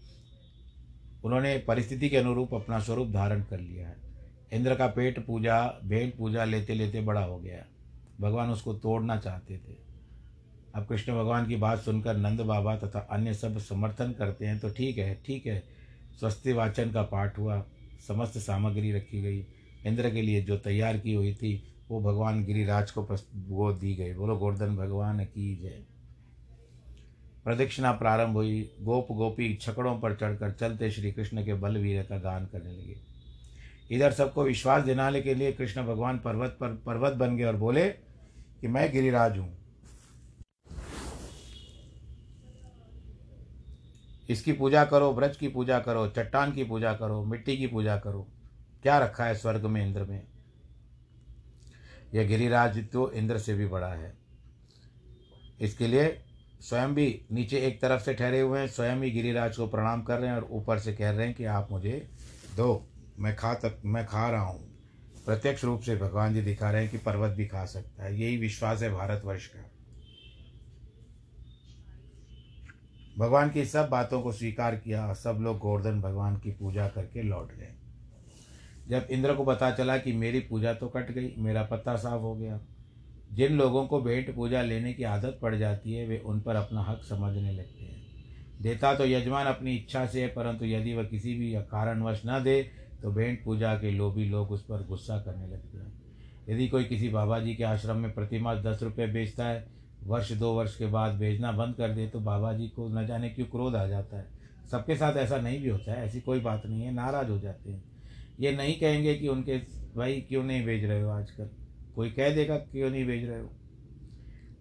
उन्होंने 1.23 1.57
परिस्थिति 1.57 2.09
के 2.09 2.17
अनुरूप 2.17 2.53
अपना 2.53 2.79
स्वरूप 2.79 3.11
धारण 3.11 3.41
कर 3.41 3.59
लिया 3.59 3.87
है। 3.87 3.95
इंद्र 4.53 4.75
का 4.75 4.87
पेट 4.87 5.25
पूजा, 5.25 5.79
भेंट 5.85 6.15
पूजा 6.17 6.45
लेते 6.45 6.73
लेते 6.73 7.01
बड़ा 7.01 7.23
हो 7.23 7.37
गया। 7.39 7.65
भगवान 8.21 8.49
उसको 8.49 8.73
तोड़ना 8.73 9.17
चाहते 9.17 9.57
थे। 9.57 9.75
अब 10.75 10.85
कृष्ण 10.85 11.13
भगवान 11.13 11.47
की 11.47 11.55
बात 11.55 11.79
सुनकर 11.79 12.17
नंद 12.17 12.41
बाबा 12.41 12.75
तथा 12.75 12.99
अन्य 13.11 13.33
सब 13.33 13.57
समर्थन 13.59 14.11
करते 14.11 14.45
हैं 14.45 14.59
तो 14.59 14.69
ठीक 14.69 14.97
है 14.97 15.13
ठीक 15.25 15.45
है। 15.45 15.63
स्वस्ति 16.19 16.53
वाचन 16.53 16.91
का 16.91 17.01
पाठ 17.03 17.37
हुआ, 17.37 17.63
समस्त 18.07 18.37
सामग्री 18.37 18.91
रखी 18.91 19.21
गई। 19.21 19.45
इंद्र 19.85 20.09
के 20.09 20.21
लिए 20.21 20.41
जो 20.41 20.57
तैयार 20.57 20.97
की 20.97 21.13
हुई 21.13 21.33
थी 21.33 21.55
वो 21.89 22.01
भगवान 22.01 22.43
गिरिराज 22.45 22.91
को 22.91 23.01
वो 23.47 23.71
दी 23.73 23.95
गई। 23.95 24.13
बोलो, 24.13 24.35
गोवर्धन 24.35 24.75
भगवान 24.75 25.25
की 25.25 25.55
जय। 25.55 25.83
प्रदक्षिणा 27.43 27.91
प्रारंभ 27.91 28.33
हुई। 28.33 28.71
गोप 28.81 29.07
गोपी 29.11 29.53
छकड़ों 29.55 29.99
पर 29.99 30.15
चढ़कर 30.15 30.51
चलते 30.51 30.91
श्री 30.91 31.11
कृष्ण 31.11 31.45
के 31.45 31.53
बलवीर 31.53 32.03
का 32.03 32.17
गान 32.17 32.45
करने 32.45 32.71
लगे। 32.71 32.95
इधर 33.91 34.11
सबको 34.11 34.43
विश्वास 34.43 34.83
दिलाने 34.83 35.21
के 35.21 35.33
लिए 35.33 35.51
कृष्ण 35.51 35.83
भगवान 35.83 36.17
पर्वत 36.17 36.57
पर, 36.59 36.73
पर्वत 36.85 37.13
बन 37.13 37.37
गए 37.37 37.43
और 37.43 37.55
बोले 37.55 37.89
कि 38.61 38.67
मैं 38.67 38.91
गिरिराज 38.91 39.37
हूँ। 39.37 39.57
इसकी 44.29 44.53
पूजा 44.53 44.85
करो, 44.85 45.13
ब्रज 45.13 45.37
की 45.37 45.47
पूजा 45.47 45.79
करो, 45.79 46.07
चट्टान 46.07 46.51
की 46.51 46.63
पूजा 46.63 46.93
करो, 46.93 47.23
मिट्टी 47.23 47.57
की 47.57 47.67
पूजा 47.67 47.97
करो। 47.97 48.27
क्या 48.83 48.99
रखा 48.99 49.25
है 49.25 49.35
स्वर्ग 49.35 49.65
में, 49.65 49.87
इंद्र 49.87 50.03
में? 50.03 50.27
यह 52.17 52.27
गिरिराज 52.27 52.77
तो 52.89 53.11
इंद्र 53.11 53.39
से 53.39 53.53
भी 53.53 53.65
बड़ा 53.65 53.87
है। 53.87 54.13
इसके 55.61 55.87
लिए 55.87 56.23
स्वयं 56.61 56.93
भी 56.95 57.25
नीचे 57.31 57.57
एक 57.57 57.81
तरफ़ 57.81 58.01
से 58.01 58.13
ठहरे 58.13 58.39
हुए 58.41 58.59
हैं, 58.59 58.67
स्वयं 58.67 58.95
ही 58.95 59.11
गिरिराज 59.11 59.57
को 59.57 59.67
प्रणाम 59.67 60.01
कर 60.03 60.19
रहे 60.19 60.29
हैं 60.29 60.37
और 60.37 60.47
ऊपर 60.51 60.79
से 60.79 60.93
कह 60.93 61.11
रहे 61.11 61.25
हैं 61.25 61.35
कि 61.35 61.45
आप 61.45 61.67
मुझे 61.71 62.07
दो, 62.57 62.87
मैं 63.19 63.35
खा 63.35 63.53
तक, 63.53 63.81
मैं 63.85 64.05
खा 64.05 64.29
रहा 64.29 64.41
हूँ। 64.41 64.67
प्रत्यक्ष 65.25 65.63
रूप 65.63 65.81
से 65.81 65.95
भगवान 65.95 66.33
जी 66.33 66.41
दिखा 66.41 66.71
रहे 66.71 66.81
हैं 66.81 66.91
कि 66.91 66.97
पर्वत 66.97 67.31
भी 67.31 67.45
खा 67.45 67.65
सकता 67.65 68.03
है। 68.03 68.19
यही 68.19 68.37
विश्वास 68.37 68.81
है 68.81 68.91
भारतवर्ष 68.91 69.47
का। 69.47 69.63
भगवान 73.17 73.49
की 73.49 73.65
सब 73.65 73.89
बातों 73.89 74.21
को 74.21 74.31
स्वीकार 74.31 74.75
किया, 74.75 75.13
सब 75.13 75.37
लोग 75.41 75.59
गोवर्धन 75.59 76.01
भगवान 76.01 76.37
की 76.37 76.51
पूजा 76.51 76.87
करके 76.87 77.21
लौट 77.21 77.53
गए। 77.53 77.76
जब 78.89 79.07
इंद्र 79.11 79.33
को 79.33 79.43
पता 79.43 79.71
चला 79.71 79.97
कि 79.97 80.11
मेरी 80.13 80.39
पूजा 80.39 80.73
तो 80.73 80.87
कट 80.87 81.11
गई, 81.11 81.33
मेरा 81.37 81.63
पत्ता 81.63 81.95
साफ़ 81.95 82.21
हो 82.21 82.35
गया। 82.35 82.59
जिन 83.33 83.57
लोगों 83.57 83.85
को 83.87 84.01
भेंट 84.01 84.35
पूजा 84.35 84.61
लेने 84.61 84.93
की 84.93 85.03
आदत 85.03 85.39
पड़ 85.41 85.55
जाती 85.55 85.93
है, 85.93 86.07
वे 86.07 86.17
उन 86.17 86.39
पर 86.41 86.55
अपना 86.55 86.81
हक 86.81 87.01
समझने 87.03 87.51
लगते 87.51 87.85
हैं। 87.85 87.95
देता 88.61 88.93
तो 88.95 89.05
यजमान 89.05 89.45
अपनी 89.45 89.75
इच्छा 89.75 90.05
से 90.05 90.21
है, 90.21 90.27
परंतु 90.27 90.65
यदि 90.65 90.93
वह 90.93 91.03
किसी 91.03 91.33
भी 91.35 91.53
कारणवश 91.53 92.21
न 92.25 92.43
दे 92.43 92.61
तो 93.01 93.11
भेंट 93.11 93.43
पूजा 93.43 93.73
के 93.75 93.91
लोभी 93.91 94.25
लोग 94.25 94.51
उस 94.51 94.61
पर 94.61 94.85
गुस्सा 94.85 95.17
करने 95.17 95.47
लगते 95.47 95.77
हैं। 95.77 95.91
यदि 96.49 96.67
कोई 96.67 96.83
किसी 96.83 97.09
बाबा 97.09 97.39
जी 97.39 97.55
के 97.55 97.63
आश्रम 97.63 97.97
में 97.97 98.13
प्रतिमा 98.13 98.55
दस 98.55 98.83
रुपये 98.83 99.07
बेचता 99.07 99.45
है, 99.45 99.67
वर्ष 100.03 100.31
दो 100.31 100.53
वर्ष 100.53 100.77
के 100.77 100.85
बाद 100.85 101.15
भेजना 101.15 101.51
बंद 101.51 101.75
कर 101.75 101.89
दे 101.89 102.07
तो 102.07 102.19
बाबा 102.19 102.53
जी 102.53 102.67
को 102.67 102.87
न 102.89 103.05
जाने 103.07 103.29
क्यों 103.29 103.45
क्रोध 103.45 103.75
आ 103.75 103.85
जाता 103.87 104.17
है। 104.17 104.25
सबके 104.71 104.95
साथ 104.95 105.17
ऐसा 105.17 105.37
नहीं 105.37 105.61
भी 105.61 105.69
होता 105.69 105.91
है, 105.91 106.05
ऐसी 106.05 106.21
कोई 106.21 106.39
बात 106.39 106.65
नहीं 106.65 106.81
है, 106.81 106.93
नाराज़ 106.93 107.29
हो 107.29 107.39
जाते 107.39 107.71
हैं। 107.71 107.83
ये 108.39 108.51
नहीं 108.51 108.79
कहेंगे 108.79 109.15
कि 109.15 109.27
उनके 109.27 109.57
भाई 109.95 110.21
क्यों 110.21 110.43
नहीं 110.43 110.65
भेज 110.65 110.85
रहे 110.85 111.01
हो 111.01 111.09
आजकल? 111.09 111.49
कोई 111.95 112.09
कह 112.09 112.35
देगा 112.35 112.57
क्यों 112.57 112.89
नहीं 112.89 113.05
भेज 113.05 113.29
रहे 113.29 113.39
हो? 113.39 113.49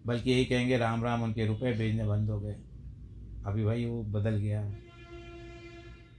बल्कि 0.05 0.31
यही 0.31 0.45
कहेंगे, 0.45 0.77
राम 0.77 1.03
राम, 1.03 1.23
उनके 1.23 1.45
रुपए 1.45 1.73
भेजने 1.73 2.05
बंद 2.05 2.29
हो 2.29 2.39
गए। 2.39 2.55
अभी 3.45 3.63
भाई 3.63 3.85
वो 3.85 4.03
बदल 4.03 4.35
गया 4.37 4.61
है। 4.61 4.77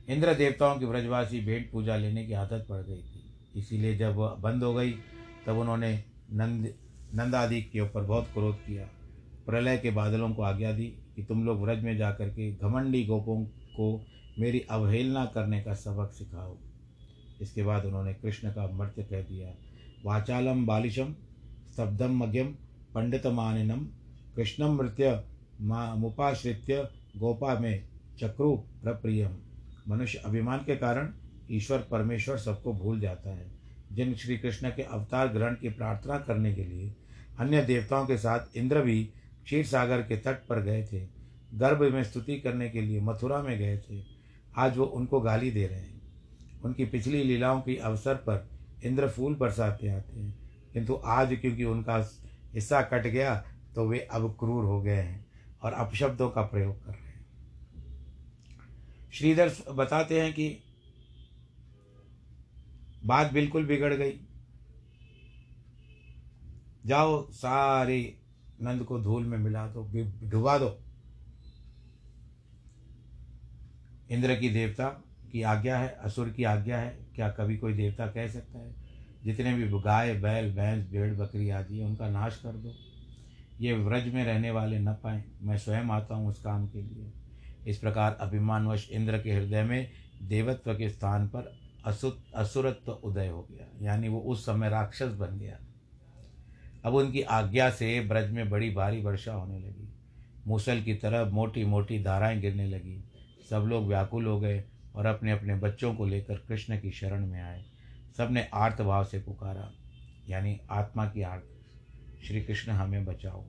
इंद्र 0.09 0.35
देवताओं 0.35 0.79
की 0.79 0.87
व्रजवासी 0.87 1.41
भेंट 1.41 1.71
पूजा 1.71 1.97
लेने 1.97 2.27
की 2.27 2.33
आदत 2.33 2.67
पड़ 2.69 2.83
गई 2.83 3.03
थी। 3.03 3.35
इसीलिए 3.61 3.97
जब 3.97 4.15
बंद 4.41 4.63
हो 4.63 4.75
गई, 4.75 4.91
तब 5.47 5.57
उन्होंने 5.57 6.05
नंद, 6.33 6.75
नंदादि 7.15 7.63
के 7.63 7.81
ऊपर 7.81 8.03
बहुत 8.03 8.25
क्रोध 8.25 8.57
किया। 8.57 8.89
प्रलय 9.47 9.79
के 9.79 9.91
बादलों 9.91 10.35
को 10.35 10.43
आज्ञा 10.43 10.73
दी 10.73 10.87
कि 11.17 11.25
तुम 11.25 11.45
लोग 11.45 11.61
व्रज 11.61 11.85
में 11.85 11.97
जाकर 11.97 12.29
के 12.29 12.53
घमंडी 12.53 13.07
गोपों 13.07 13.45
को 13.47 14.07
मेरी 14.39 14.61
अवहेलना 14.61 15.27
करने 15.27 15.63
का 15.63 15.75
सबक 15.75 16.13
सिखाओ। 16.13 16.59
इसके 17.41 17.63
बाद 17.63 17.85
उन्होंने 17.85 18.15
कृष्ण 18.15 18.51
का 18.51 18.67
मर्त्य 18.69 19.03
कह 19.03 19.23
दिया। 19.23 19.49
वाचालम 20.05 20.67
बालिशम 20.67 21.15
स्तब्धम 21.73 22.17
मध्यम 22.17 22.47
पंडितमानिनम 22.95 23.87
कृष्णम 24.37 24.77
मृत्य 24.77 25.23
मुपाश्रित्य 25.61 26.89
गोपा 27.17 27.59
में 27.59 27.85
चक्रु 28.21 28.57
प्रप्रियम। 28.57 29.37
मनुष्य 29.89 30.19
अभिमान 30.19 30.59
के 30.59 30.77
कारण 30.77 31.13
ईश्वर 31.51 31.79
परमेश्वर 31.91 32.39
सबको 32.39 32.73
भूल 32.73 33.01
जाता 33.01 33.31
है। 33.31 33.47
जिन 33.93 34.15
श्री 34.15 34.37
कृष्ण 34.39 34.71
के 34.71 34.83
अवतार 34.83 35.29
ग्रहण 35.29 35.55
की 35.55 35.69
प्रार्थना 35.69 36.19
करने 36.19 36.55
के 36.55 36.65
लिए 36.65 36.95
अन्य 37.39 37.65
देवताओं 37.65 38.07
के 38.07 38.17
साथ 38.19 38.57
इंद्र 38.57 38.81
भी 38.81 39.05
क्षीर 39.45 39.67
सागर 39.67 40.03
के 40.03 40.17
तट 40.17 40.47
पर 40.47 40.63
गए 40.63 40.83
थे। 40.93 41.07
गर्भ 41.55 41.83
में 41.95 42.03
स्तुति 42.05 42.37
करने 42.41 42.69
के 42.71 42.81
लिए 42.81 43.01
मथुरा 43.01 43.43
में 43.43 43.59
गए 43.59 43.79
थे। 43.79 44.03
आज 44.57 44.77
वो 44.77 44.85
उनको 44.85 45.21
गाली 45.21 45.51
दे 45.51 45.67
रहे 45.67 45.79
हैं। 45.79 45.98
उनकी 46.65 46.85
पिछली 46.85 47.23
लीलाओं 47.25 47.61
के 47.61 47.77
अवसर 47.77 48.15
पर 48.15 48.49
इंद्र 48.85 49.09
फूल 49.09 49.35
बरसाते 49.35 49.89
आते 49.89 50.21
हैं। 50.21 50.39
किंतु 50.73 51.01
आज 51.05 51.39
क्योंकि 51.41 51.65
उनका 51.65 51.97
हिस्सा 52.55 52.83
कट 52.83 53.07
गया 53.07 53.45
तो 53.75 53.89
वे 53.89 53.99
अब 54.01 54.37
क्रूर 54.41 54.65
हो 54.65 54.83
गए 54.83 55.03
हैं 55.03 55.27
और 55.63 55.73
अपशब्दों 55.73 56.31
का 56.31 56.43
प्रयोग 56.43 56.85
कर 56.85 56.93
रहे 56.93 57.03
हैं। 57.03 57.27
श्रीधर 59.13 59.53
बताते 59.73 60.21
हैं 60.21 60.33
कि 60.33 60.59
बात 63.05 63.33
बिल्कुल 63.33 63.67
बिगड़ 63.67 63.95
गई। 63.95 64.21
जाओ 66.87 67.31
सारे 67.31 68.19
नंद 68.63 68.85
को 68.85 69.01
धूल 69.01 69.27
में 69.27 69.39
मिला 69.39 69.67
दो, 69.67 69.91
डुबा 70.29 70.59
दो। 70.59 70.79
इंद्र 74.11 74.37
की 74.37 74.49
देवता 74.49 75.05
की 75.33 75.43
आज्ञा 75.43 75.79
है, 75.79 75.89
असुर 75.89 76.29
की 76.29 76.45
आज्ञा 76.45 76.79
है, 76.79 76.99
क्या 77.17 77.29
कभी 77.29 77.57
कोई 77.57 77.73
देवता 77.73 78.07
कह 78.07 78.29
सकता 78.29 78.59
है, 78.59 78.75
जितने 79.25 79.55
भी 79.55 79.81
गाय, 79.81 80.15
बैल, 80.15 80.53
भैंस, 80.53 80.91
भेड़, 80.91 81.15
बकरी 81.15 81.51
आदि 81.51 81.79
है, 81.79 81.87
उनका 81.87 82.09
नाश 82.09 82.37
कर 82.37 82.53
दो। 82.53 82.75
ये 83.61 83.73
व्रज 83.73 84.15
में 84.15 84.25
रहने 84.25 84.51
वाले 84.51 84.79
न 84.79 84.93
पाए, 84.93 85.25
मैं 85.43 85.59
स्वयं 85.59 85.85
आता 85.85 86.15
हूँ 86.15 86.29
उस 86.29 86.43
काम 86.43 86.69
के 86.69 86.83
लिए। 86.83 87.13
इस 87.67 87.79
प्रकार 87.79 88.19
अभिमानवश 88.21 88.91
इंद्र 88.91 89.19
के 89.19 89.33
हृदय 89.33 89.63
में 89.63 89.91
देवत्व 90.23 90.75
के 90.75 90.89
स्थान 90.89 91.29
पर 91.29 91.59
असुत, 91.85 92.25
असुरत्व 92.35 92.93
उदय 92.93 93.29
हो 93.29 93.49
गया, 93.51 93.67
यानी 93.83 94.09
वो 94.09 94.21
उस 94.21 94.47
समय 94.47 94.69
राक्षस 94.69 95.13
बन 95.13 95.39
गया। 95.39 95.59
अब 96.85 96.95
उनकी 96.95 97.23
आज्ञा 97.23 97.71
से 97.71 98.01
ब्रज 98.01 98.31
में 98.31 98.51
बड़ी 98.51 98.71
भारी 98.71 99.03
वर्षा 99.03 99.33
होने 99.33 99.59
लगी। 99.59 99.89
मूसल 100.47 100.83
की 100.83 100.95
तरह 100.95 101.25
मोटी 101.25 101.65
मोटी 101.65 102.03
धाराएँ 102.03 102.41
गिरने 102.41 102.67
लगी। 102.67 103.05
सब 103.51 103.59
लोग 103.59 103.89
व्याकुल 103.89 104.27
हो 104.27 104.41
गए। 104.41 104.65
और 104.99 105.07
अपने 105.07 105.33
अपने 105.33 105.55
बच्चों 105.55 105.95
को 105.95 106.07
लेकर 106.07 106.35
कृष्ण 106.39 106.81
की 106.81 106.91
शरण 106.91 107.27
में 107.27 107.41
आए। 107.43 107.65
सबने 108.17 108.49
आर्त 108.55 108.83
भाव 108.83 109.05
से 109.05 109.19
पुकारा, 109.21 109.71
यानी 110.29 110.61
आत्मा 110.71 111.07
की 111.07 111.23
आर्त, 111.23 111.49
श्री 112.25 112.43
कृष्ण, 112.43 112.73
हमें 112.73 113.05
बचाओ। 113.05 113.45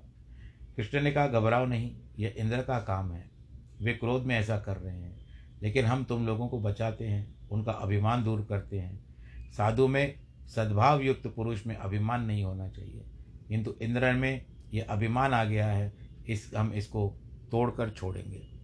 कृष्ण 0.78 1.02
ने 1.02 1.12
कहा, 1.12 1.28
घबराओ 1.28 1.66
नहीं 1.66 1.96
यह 2.20 2.36
इंद्र 2.38 2.62
का 2.62 2.80
काम 2.80 3.12
है। 3.12 3.30
वे 3.82 3.94
क्रोध 3.94 4.24
में 4.24 4.36
ऐसा 4.36 4.60
कर 4.60 4.78
रहे 4.78 4.96
हैं, 4.96 5.18
लेकिन 5.64 5.86
हम 5.86 6.04
तुम 6.04 6.26
लोगों 6.26 6.48
को 6.48 6.60
बचाते 6.60 7.08
हैं, 7.08 7.50
उनका 7.50 7.72
अभिमान 7.72 8.24
दूर 8.24 8.46
करते 8.50 8.80
हैं। 8.80 9.00
साधु 9.52 9.88
में 9.88 10.20
सद्भाव 10.48 11.02
युक्त 11.02 11.28
पुरुष 11.28 11.66
में 11.68 11.76
अभिमान 11.76 12.26
नहीं 12.26 12.44
होना 12.44 12.68
चाहिए, 12.70 13.04
किंतु 13.48 13.76
इंद्र 13.82 14.14
में 14.14 14.46
यह 14.74 14.86
अभिमान 14.90 15.34
आ 15.34 15.44
गया 15.44 15.68
है, 15.68 15.94
इस, 16.28 16.52
हम 16.58 16.74
इसको 16.74 17.10
तोड़कर 17.52 17.90
छोड़ेंगे। 17.90 18.59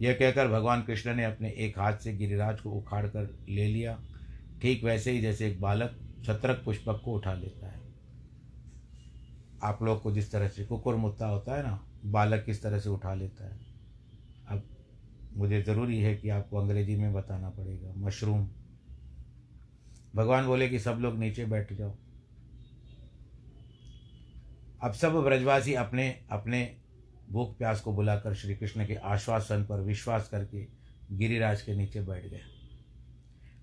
यह 0.00 0.12
कहकर 0.12 0.48
भगवान 0.48 0.82
कृष्ण 0.82 1.14
ने 1.14 1.24
अपने 1.24 1.50
एक 1.50 1.78
हाथ 1.78 1.96
से 1.96 2.12
गिरिराज 2.12 2.60
को 2.60 2.70
उखाड़ 2.70 3.06
कर 3.06 3.44
ले 3.48 3.66
लिया। 3.66 4.00
ठीक 4.62 4.84
वैसे 4.84 5.10
ही 5.10 5.20
जैसे 5.20 5.48
एक 5.48 5.60
बालक 5.60 6.00
छत्रक 6.24 6.62
पुष्पक 6.64 7.02
को 7.04 7.12
उठा 7.12 7.34
लेता 7.34 7.66
है। 7.66 7.80
आप 9.62 9.82
लोग 9.82 10.02
को 10.02 10.12
जिस 10.12 10.32
तरह 10.32 10.48
से 10.48 10.64
कुकुर 10.64 10.96
मुत्ता 10.96 11.26
होता 11.26 11.56
है 11.56 11.62
ना, 11.62 11.86
बालक 12.04 12.44
किस 12.44 12.62
तरह 12.62 12.78
से 12.78 12.88
उठा 12.88 13.14
लेता 13.14 13.44
है। 13.44 13.60
अब 14.48 14.62
मुझे 15.36 15.62
ज़रूरी 15.62 15.98
है 15.98 16.16
कि 16.16 16.28
आपको 16.28 16.58
अंग्रेज़ी 16.58 16.96
में 16.96 17.12
बताना 17.12 17.50
पड़ेगा। 17.50 17.92
मशरूम। 17.96 18.48
भगवान 20.14 20.46
बोले 20.46 20.68
कि 20.68 20.78
सब 20.78 20.98
लोग 21.00 21.18
नीचे 21.18 21.44
बैठ 21.44 21.72
जाओ। 21.72 21.96
अब 24.82 24.92
सब 24.92 25.12
ब्रजवासी 25.12 25.74
अपने 25.74 26.20
अपने 26.30 26.79
भूख 27.32 27.58
प्यास 27.58 27.80
को 27.80 27.92
बुलाकर 27.92 28.34
श्री 28.34 28.54
कृष्ण 28.54 28.86
के 28.86 28.94
आश्वासन 28.94 29.64
पर 29.64 29.80
विश्वास 29.80 30.28
करके 30.28 30.66
गिरिराज 31.12 31.62
के 31.62 31.74
नीचे 31.74 32.00
बैठ 32.00 32.26
गए। 32.26 32.40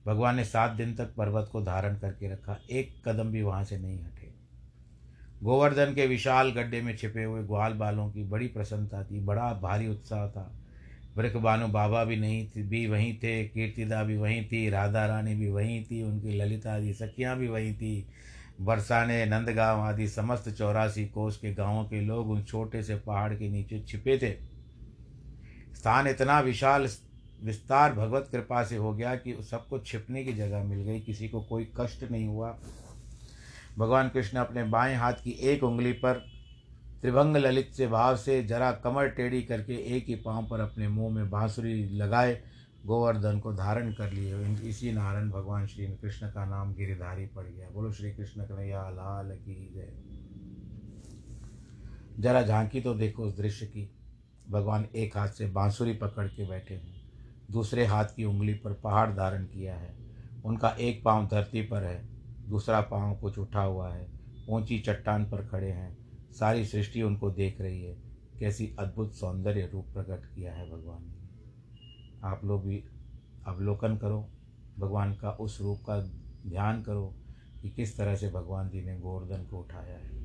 भगवान 0.06 0.36
ने 0.36 0.44
सात 0.44 0.72
दिन 0.72 0.96
तक 0.96 1.16
पर्वत 1.16 1.50
को 1.52 1.62
धारण 1.62 1.96
करके 1.96 2.32
रखा, 2.32 2.60
एक 2.72 3.02
कदम 3.06 3.24
भी 3.24 3.42
वहाँ 3.42 3.64
से 3.64 3.78
नहीं 3.78 4.00
हटे। 4.00 4.34
गोवर्धन 5.44 5.94
के 5.94 6.08
विशाल 6.08 6.52
गड्ढे 6.52 6.82
में 6.82 6.98
छिपे 6.98 7.24
हुए 7.24 7.44
ग्वाल 7.44 7.74
बालों 7.74 8.12
की 8.12 8.24
बड़ी 8.24 8.48
प्रसन्नता 8.48 9.04
थी, 9.04 9.20
बड़ा 9.20 9.54
भारी 9.54 9.88
उत्साह 9.88 10.28
था। 10.28 10.60
वृक 11.18 11.38
बानु 11.38 11.68
बाबा 11.68 12.04
भी 12.04 12.16
नहीं 12.16 12.48
थी, 12.48 12.64
भी 12.64 12.88
वहीं 12.88 13.18
थे, 13.18 13.44
कीर्तिदा 13.48 14.04
भी 14.04 14.18
वहीं 14.18 14.46
थी, 14.46 14.70
राधा 14.70 15.06
रानी 15.06 15.36
भी 15.36 15.50
वहीं 15.50 15.84
थी, 15.84 16.04
उनकी 16.04 16.38
ललिता 16.38 16.74
आदि 16.74 16.94
सखियाँ 16.94 17.38
भी 17.38 17.48
वहीं 17.48 17.74
थी 17.76 18.08
बरसाने, 18.62 19.26
नंदगांव 19.26 19.82
आदि 19.82 20.08
समस्त 20.08 20.50
चौरासी 20.50 21.06
कोस 21.06 21.38
के 21.38 21.54
गाँवों 21.54 21.84
के 21.84 22.02
लोग 22.02 22.30
उन 22.30 22.44
छोटे 22.44 22.84
से 22.84 22.96
पहाड़ 22.96 23.34
के 23.34 23.50
नीचे 23.50 23.80
छिपे 23.80 24.18
थे। 24.18 24.32
स्थान 25.76 26.08
इतना 26.08 26.40
विशाल, 26.40 26.88
विस्तार 27.44 27.94
भगवत 27.94 28.30
कृपा 28.32 28.64
से 28.64 28.76
हो 28.76 28.94
गया 28.94 29.16
कि 29.16 29.38
सबको 29.52 29.80
छिपने 29.80 30.24
की 30.24 30.34
जगह 30.34 30.64
मिल 30.64 30.80
गई, 30.80 31.00
किसी 31.00 31.28
को 31.28 31.42
कोई 31.42 31.72
कष्ट 31.78 32.12
नहीं 32.12 32.28
हुआ। 32.28 32.58
भगवान 33.78 34.10
कृष्ण 34.10 34.38
अपने 34.38 34.64
बाएँ 34.64 34.96
हाथ 34.96 35.14
की 35.14 35.32
एक 35.32 35.64
उंगली 35.64 35.92
पर 35.92 36.14
त्रिभंग 37.02 37.38
ललित 37.38 37.72
से 37.74 37.88
भाव 37.88 38.18
से 38.18 38.44
जरा 38.44 38.72
कमर 38.72 39.08
टेढ़ी 39.08 39.42
करके 39.42 39.74
एक 39.98 40.06
ही 40.08 40.16
पाँव 40.16 40.48
पर 40.48 40.60
अपने 40.60 40.88
मुँह 40.88 41.16
में 41.16 41.30
बांसुरी 41.30 41.90
लगाए। 41.90 42.42
गोवर्धन 42.86 43.40
को 43.40 43.54
धारण 43.54 43.94
कर 43.94 44.12
लिए 44.12 44.56
इसी 44.70 44.92
नारायण 44.92 45.30
भगवान 45.30 45.68
श्री 45.68 45.88
कृष्ण 45.88 46.32
का 46.32 46.46
नाम 46.46 46.74
गिरिधारी 46.74 47.26
पड़ 47.26 47.46
गया। 47.46 47.70
बोलो 47.70 47.92
श्री 47.92 48.12
कृष्ण 48.12 48.44
कन्हैया, 48.44 48.90
लाल 48.90 49.36
की 49.36 49.72
जय। 49.76 49.94
जरा 52.20 52.42
झांकी 52.42 52.82
तो 52.82 52.94
देखो 52.94 53.24
उस 53.24 53.38
दृश्य 53.38 53.66
की। 53.66 53.92
भगवान 54.50 54.88
एक 54.96 55.18
हाथ 55.18 55.30
से 55.30 55.48
बांसुरी 55.48 55.94
पकड़ 55.94 56.28
के 56.28 56.48
बैठे 56.48 56.74
हैं। 56.74 57.02
दूसरे 57.52 57.86
हाथ 57.86 58.06
की 58.06 58.26
उंगली 58.26 58.54
पर 58.54 58.74
पहाड़ 58.74 59.10
धारण 59.10 59.44
किया 59.44 59.76
है। 59.76 59.96
उनका 60.46 60.70
एक 60.70 61.04
पाँव 61.04 61.28
धरती 61.28 61.62
पर 61.62 61.84
है, 61.84 62.08
दूसरा 62.50 62.82
पाँव 62.82 63.16
कुछ 63.16 63.38
उठा 63.38 63.62
हुआ 63.62 63.94
है। 63.94 64.08
ऊँची 64.50 64.80
चट्टान 64.80 65.26
पर 65.26 65.46
खड़े 65.46 65.72
हैं। 65.72 65.98
सारी 66.32 66.66
सृष्टि 66.66 67.02
उनको 67.02 67.32
देख 67.32 67.62
रही 67.62 67.84
है। 67.86 67.98
कैसी 68.40 68.76
अद्भुत 68.80 69.14
सौंदर्य 69.14 69.70
रूप 69.74 69.86
प्रकट 69.94 70.36
किया 70.36 70.54
है 70.54 70.70
भगवान 70.70 71.04
ने। 71.04 71.17
आप 72.24 72.46
लोग 72.46 72.66
भी 72.66 72.84
अवलोकन 73.48 73.98
करो, 73.98 74.28
भगवान 74.80 75.14
का 75.14 75.32
उस 75.32 75.62
रूप 75.62 75.80
का 75.80 76.00
ध्यान 76.50 76.82
करो 76.82 77.14
कि 77.62 77.70
किस 77.70 77.98
तरह 77.98 78.16
से 78.16 78.30
भगवान 78.30 78.70
जी 78.70 78.82
ने 78.82 78.98
गोवर्धन 79.00 79.46
को 79.46 79.60
उठाया 79.60 79.98
है। 79.98 80.16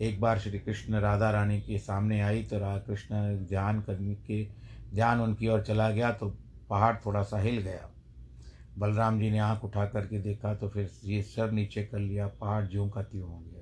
एक 0.00 0.20
बार 0.20 0.38
श्री 0.38 0.58
कृष्ण 0.58 0.94
राधा 0.94 1.30
रानी 1.30 1.60
के 1.60 1.78
सामने 1.78 2.20
आई 2.20 2.42
तो 2.42 2.58
राधा 2.58 2.78
कृष्ण 2.78 3.14
ध्यान 3.46 3.80
करने 3.80 4.14
के, 4.14 4.44
ध्यान 4.94 5.20
उनकी 5.20 5.48
ओर 5.48 5.62
चला 5.62 5.90
गया 5.90 6.12
तो 6.12 6.28
पहाड़ 6.70 6.96
थोड़ा 7.06 7.22
सा 7.22 7.38
हिल 7.38 7.58
गया। 7.58 7.88
बलराम 8.78 9.18
जी 9.20 9.30
ने 9.30 9.38
आँख 9.38 9.64
उठा 9.64 9.84
करके 9.86 10.18
देखा 10.18 10.54
तो 10.54 10.68
फिर 10.68 10.90
ये 11.04 11.22
सर 11.22 11.50
नीचे 11.50 11.82
कर 11.84 11.98
लिया, 11.98 12.26
पहाड़ 12.26 12.64
ज्यों 12.66 12.88
का 12.88 13.02
त्यों 13.02 13.28
हो 13.28 13.38
गया। 13.38 13.59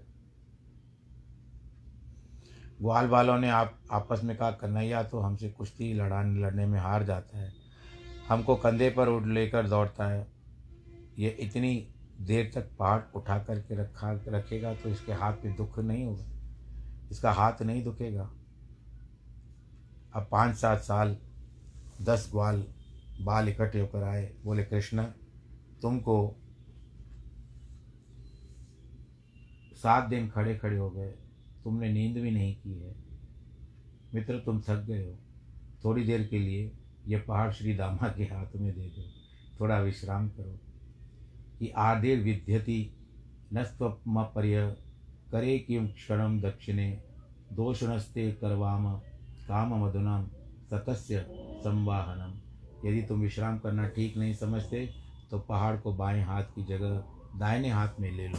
ग्वाल 2.83 3.07
वालों 3.07 3.39
ने 3.39 3.51
आप, 3.51 3.81
आपस 3.91 4.21
में 4.25 4.37
कहा, 4.37 4.51
कन्हैया 4.51 5.03
तो 5.03 5.21
हमसे 5.21 5.49
कुश्ती 5.51 5.95
लड़ाने, 5.95 6.41
लड़ने 6.41 6.67
में 6.67 6.81
हार 6.81 7.05
जाता 7.05 7.39
है। 7.39 7.53
हमको 8.29 8.57
कंधे 8.57 8.91
पर 8.91 9.09
उठ 9.09 9.27
लेकर 9.27 9.69
दौड़ता 9.69 10.09
है। 10.09 10.27
ये 11.19 11.29
इतनी 11.29 11.89
देर 12.21 12.53
तक 12.55 12.71
पहाड़ 12.79 13.01
उठा 13.15 13.39
करके 13.39 13.77
रखा, 13.77 14.13
रखेगा 14.13 14.75
तो 14.75 14.89
इसके 14.89 15.13
हाथ 15.13 15.33
में 15.45 15.57
दुख 15.57 15.79
नहीं 15.79 16.05
होगा। 16.05 16.25
इसका 17.11 17.33
हाथ 17.33 17.63
नहीं 17.63 17.85
दुखेगा। 17.85 18.31
अब 20.15 20.29
पाँच 20.31 20.57
सात 20.57 20.79
साल, 20.79 21.17
दस 22.03 22.29
ग्वाल, 22.33 22.65
बाल 23.21 23.49
इकट्ठे 23.49 23.81
होकर 23.81 24.03
आए। 24.03 24.35
बोले, 24.45 24.65
कृष्ण, 24.65 25.05
तुमको 25.83 26.37
सात 29.75 30.05
दिन 30.05 30.29
खड़े 30.29 30.57
खड़े 30.57 30.77
हो 30.77 30.91
गए। 30.91 31.15
तुमने 31.69 31.93
नींद 31.93 32.19
भी 32.19 32.31
नहीं 32.31 32.57
की 32.57 32.81
है। 32.81 32.95
मित्र, 34.15 34.39
तुम 34.39 34.61
थक 34.61 34.77
गए 34.77 35.07
हो। 35.07 35.19
थोड़ी 35.85 36.05
देर 36.05 36.27
के 36.27 36.39
लिए 36.39 36.73
ये 37.07 37.19
पहाड़ 37.19 37.51
श्री 37.53 37.75
दामा 37.75 38.09
के 38.09 38.23
हाथ 38.25 38.57
में 38.57 38.73
दे 38.75 38.87
दो। 38.87 39.03
थोड़ा 39.61 39.79
विश्राम 39.79 40.29
करो 40.29 40.59
कि 41.59 41.69
आदिर 41.69 42.21
विद्यति 42.21 42.79
नस्त्वपर्य 43.53 44.77
करे 45.33 45.59
किं 45.59 45.87
क्षण 45.89 46.41
दक्षिणे। 46.41 47.03
दोषणस्ते 47.53 48.33
करवाम 48.33 48.97
काम 49.49 49.85
मधुनाम 49.85 50.27
सतस्य 50.71 51.27
संवाहनम। 51.61 52.89
यदि 52.89 53.03
तुम 53.03 53.21
विश्राम 53.21 53.59
करना 53.59 53.89
ठीक 53.89 54.17
नहीं 54.17 54.35
समझते 54.35 54.87
तो 55.31 55.39
पहाड़ 55.39 55.77
को 55.77 55.95
बाएँ 55.95 56.23
हाथ 56.23 56.45
की 56.45 56.65
जगह, 56.65 57.05
दाहिने 57.37 57.71
हाथ 57.71 58.01
में 58.01 58.11
ले 58.13 58.29
लो। 58.29 58.39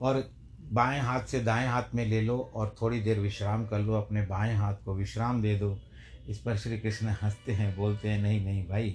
और 0.00 0.30
बाएँ 0.60 1.00
हाथ 1.00 1.24
से 1.24 1.40
दाएँ 1.40 1.66
हाथ 1.68 1.94
में 1.94 2.04
ले 2.06 2.20
लो 2.20 2.38
और 2.54 2.74
थोड़ी 2.82 3.00
देर 3.00 3.20
विश्राम 3.20 3.66
कर 3.66 3.78
लो, 3.80 3.94
अपने 3.94 4.22
बाएँ 4.26 4.54
हाथ 4.54 4.74
को 4.84 4.94
विश्राम 4.94 5.42
दे 5.42 5.58
दो। 5.58 5.84
इस 6.28 6.40
पर 6.40 6.56
श्री 6.56 6.78
कृष्ण 6.78 7.06
हँसते 7.22 7.52
हैं, 7.52 7.76
बोलते 7.76 8.08
हैं, 8.08 8.22
नहीं 8.22 8.44
नहीं 8.44 8.68
भाई, 8.68 8.90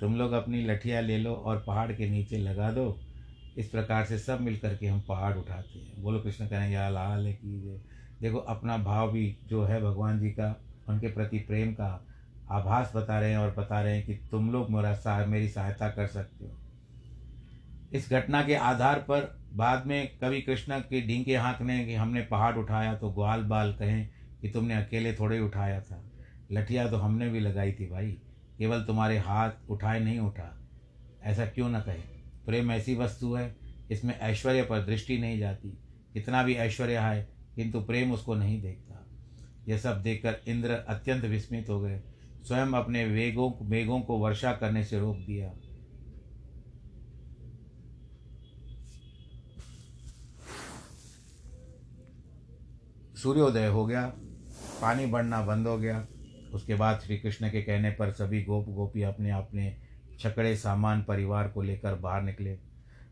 तुम 0.00 0.16
लोग 0.16 0.32
अपनी 0.32 0.64
लठिया 0.64 1.00
ले 1.00 1.18
लो 1.18 1.34
और 1.34 1.64
पहाड़ 1.66 1.92
के 1.92 2.10
नीचे 2.10 2.38
लगा 2.38 2.72
दो। 2.72 3.00
इस 3.56 3.68
प्रकार 3.68 4.04
से 4.04 4.18
सब 4.18 4.40
मिल 4.40 4.58
करके 4.58 4.86
हम 4.86 5.00
पहाड़ 5.00 5.36
उठाते 5.38 5.78
हैं। 5.78 6.02
बोलो 6.02 6.20
कृष्ण 6.20 6.46
कहें 6.48 6.70
या 6.70 6.88
लाल 6.88 7.32
कीजिए 7.32 7.80
देखो, 8.22 8.38
अपना 8.38 8.78
भाव 8.78 9.12
भी 9.12 9.38
जो 9.46 9.64
है 9.64 9.82
भगवान 9.82 10.20
जी 10.20 10.30
का, 10.30 10.64
उनके 10.88 11.08
प्रति 11.08 11.38
प्रेम 11.38 11.72
का 11.72 12.06
आभास 12.50 12.92
बता 12.96 13.20
रहे 13.20 13.30
हैं 13.30 13.38
और 13.38 13.54
बता 13.54 13.82
रहे 13.82 13.96
हैं 13.96 14.06
कि 14.06 14.14
तुम 14.30 14.52
लोग 14.52 14.70
मेरा 14.70 14.94
सहाय 14.94 15.26
मेरी 15.26 15.48
सहायता 15.48 15.88
कर 15.88 16.06
सकते 16.06 16.44
हो। 16.44 16.63
इस 17.94 18.10
घटना 18.10 18.42
के 18.42 18.54
आधार 18.54 18.98
पर 18.98 19.40
बाद 19.52 19.86
में 19.86 20.18
कवि 20.18 20.40
कृष्ण 20.40 20.78
के 20.78 21.00
डींगे 21.00 21.36
हाँकने 21.36 21.84
कि 21.84 21.94
हमने 21.94 22.20
पहाड़ 22.20 22.56
उठाया 22.56 22.94
तो 22.94 23.10
ग्वाल 23.10 23.42
बाल 23.42 23.72
कहें 23.72 24.08
कि 24.42 24.48
तुमने 24.48 24.74
अकेले 24.74 25.12
थोड़े 25.12 25.36
ही 25.36 25.42
उठाया 25.42 25.80
था। 25.80 26.10
लठिया 26.52 26.88
तो 26.88 26.96
हमने 26.96 27.28
भी 27.28 27.40
लगाई 27.40 27.72
थी 27.72 27.86
भाई। 27.86 28.18
केवल 28.58 28.84
तुम्हारे 28.84 29.18
हाथ 29.18 29.50
उठाए 29.68 30.00
नहीं 30.00 30.18
उठा। 30.18 30.68
ऐसा 31.22 31.46
क्यों 31.46 31.68
न 31.68 31.80
कहे? 31.80 32.00
प्रेम 32.46 32.72
ऐसी 32.72 32.94
वस्तु 32.94 33.34
है, 33.34 33.56
इसमें 33.90 34.18
ऐश्वर्य 34.18 34.62
पर 34.62 34.86
दृष्टि 34.86 35.18
नहीं 35.18 35.38
जाती। 35.38 35.68
कितना 36.12 36.42
भी 36.42 36.54
ऐश्वर्य 36.54 36.98
है 36.98 37.28
किंतु 37.56 37.80
प्रेम 37.80 38.12
उसको 38.12 38.34
नहीं 38.34 38.62
देखता। 38.62 39.06
यह 39.68 39.78
सब 39.78 40.02
देखकर 40.02 40.36
इंद्र 40.48 40.70
अत्यंत 40.70 41.24
विस्मित 41.24 41.68
हो 41.68 41.80
गए। 41.80 42.02
स्वयं 42.42 42.66
अपने 42.66 43.04
वेगों 43.04 43.66
मेघों 43.68 44.00
को 44.00 44.18
वर्षा 44.18 44.52
करने 44.52 44.84
से 44.84 44.98
रोक 44.98 45.16
दिया। 45.16 45.52
सूर्योदय 53.24 53.66
हो 53.66 53.86
गया, 53.86 54.06
पानी 54.82 55.06
बढ़ना 55.06 55.42
बंद 55.42 55.66
हो 55.66 55.78
गया। 55.78 56.06
उसके 56.54 56.74
बाद 56.74 57.00
श्री 57.00 57.18
कृष्ण 57.18 57.50
के 57.50 57.62
कहने 57.62 57.90
पर 57.90 58.10
सभी 58.10 58.44
गोप 58.44 58.68
गोपी 58.68 59.02
अपने 59.02 59.30
अपने 59.30 59.76
छकड़े 60.20 60.56
सामान 60.56 61.02
परिवार 61.02 61.48
को 61.48 61.62
लेकर 61.62 61.94
बाहर 61.94 62.22
निकले। 62.22 62.58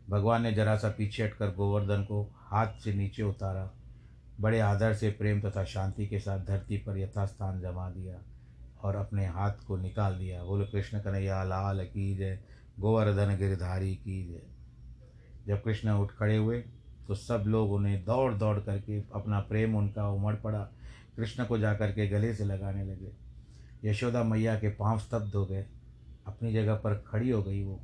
भगवान 0.09 0.41
ने 0.41 0.53
जरा 0.53 0.77
सा 0.77 0.89
पीछे 0.89 1.23
हटकर 1.23 1.47
गोवर्धन 1.47 2.03
को 2.03 2.35
हाथ 2.35 2.67
से 2.67 2.93
नीचे 2.93 3.23
उतारा। 3.23 3.71
बड़े 4.41 4.59
आदर 4.59 4.93
से, 4.93 5.09
प्रेम 5.09 5.41
तथा 5.41 5.63
शांति 5.63 6.07
के 6.07 6.19
साथ 6.19 6.45
धरती 6.45 6.77
पर 6.77 6.97
यथास्थान 6.97 7.61
जमा 7.61 7.89
दिया 7.89 8.15
और 8.81 8.95
अपने 8.95 9.25
हाथ 9.25 9.53
को 9.67 9.77
निकाल 9.77 10.13
दिया। 10.17 10.43
बोले, 10.43 10.65
कृष्ण 10.65 10.99
कन्हैया, 10.99 11.43
लाल 11.43 11.85
की 11.85 12.17
जय, 12.17 12.39
गोवर्धन 12.79 13.37
गिरधारी 13.37 13.95
की 13.95 14.27
जय। 14.27 14.41
जब 15.47 15.63
कृष्ण 15.63 15.89
उठ 15.89 16.11
खड़े 16.11 16.37
हुए 16.37 16.63
तो 17.07 17.15
सब 17.15 17.43
लोग 17.47 17.71
उन्हें 17.71 18.05
दौड़ 18.05 18.33
दौड़ 18.33 18.59
करके 18.59 19.01
अपना 19.13 19.39
प्रेम 19.39 19.75
उनका 19.75 20.09
उमड़ 20.09 20.35
पड़ा। 20.35 20.69
कृष्ण 21.17 21.45
को 21.45 21.57
जा 21.57 21.73
के 21.73 22.07
गले 22.07 22.35
से 22.35 22.45
लगाने 22.45 22.83
लगे। 22.85 23.11
यशोदा 23.89 24.23
मैया 24.23 24.59
के 24.59 24.69
पाँव 24.69 24.99
स्तब्ध 24.99 25.35
हो 25.35 25.45
गए। 25.45 25.65
अपनी 26.27 26.53
जगह 26.53 26.75
पर 26.75 27.03
खड़ी 27.07 27.29
हो 27.29 27.43
गई 27.43 27.63
वो। 27.63 27.83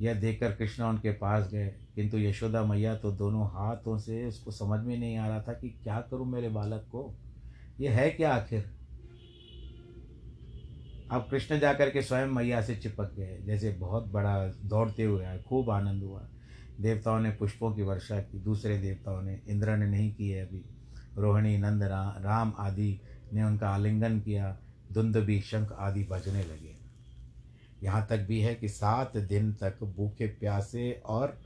यह 0.00 0.14
देखकर 0.14 0.52
कृष्ण 0.52 0.82
उनके 0.82 1.12
पास 1.12 1.50
गए। 1.50 1.74
किंतु 1.94 2.18
यशोदा 2.18 2.64
मैया 2.64 2.96
तो 2.96 3.12
दोनों 3.12 3.46
हाथों 3.46 3.98
से 3.98 4.26
उसको 4.26 4.50
समझ 4.50 4.84
में 4.84 4.98
नहीं 4.98 5.16
आ 5.16 5.28
रहा 5.28 5.40
था 5.40 5.52
कि 5.52 5.68
क्या 5.68 6.00
करूँ 6.00 6.26
मेरे 6.26 6.48
बालक 6.48 6.80
को। 6.80 7.14
ये 7.80 7.88
है 7.88 8.10
क्या 8.10 8.34
आखिर? 8.34 8.74
अब 11.10 11.28
कृष्ण 11.30 11.58
जाकर 11.58 11.90
के 11.90 12.02
स्वयं 12.02 12.26
मैया 12.26 12.62
से 12.62 12.76
चिपक 12.76 13.14
गए। 13.14 13.38
जैसे 13.44 13.72
बहुत 13.72 14.06
बड़ा 14.06 14.48
दौड़ते 14.48 15.02
हुए 15.02 15.24
आए, 15.24 15.42
खूब 15.42 15.70
आनंद 15.70 16.02
हुआ। 16.02 16.28
देवताओं 16.80 17.20
ने 17.20 17.30
पुष्पों 17.30 17.72
की 17.72 17.82
वर्षा 17.82 18.20
की 18.20 18.38
दूसरे 18.38 18.78
देवताओं 18.78 19.22
ने 19.22 19.40
इंद्र 19.48 19.76
ने 19.76 19.86
नहीं 19.86 20.14
की 20.14 20.28
है 20.28 20.46
अभी। 20.46 20.64
रोहिणी 21.18 21.58
नंद 21.58 21.82
रा, 21.82 22.14
राम 22.20 22.52
आदि 22.58 23.00
ने 23.32 23.42
उनका 23.42 23.68
आलिंगन 23.68 24.20
किया 24.20 24.58
धुंध 24.92 25.16
भी 25.16 25.40
शंख 25.40 25.72
आदि 25.72 26.04
बजने 26.04 26.42
लगे। 26.42 26.74
यहाँ 27.82 28.06
तक 28.10 28.18
भी 28.18 28.40
है 28.40 28.54
कि 28.54 28.68
सात 28.68 29.16
दिन 29.16 29.52
तक 29.52 29.82
भूखे 29.96 30.26
प्यासे 30.26 31.02
और 31.06 31.38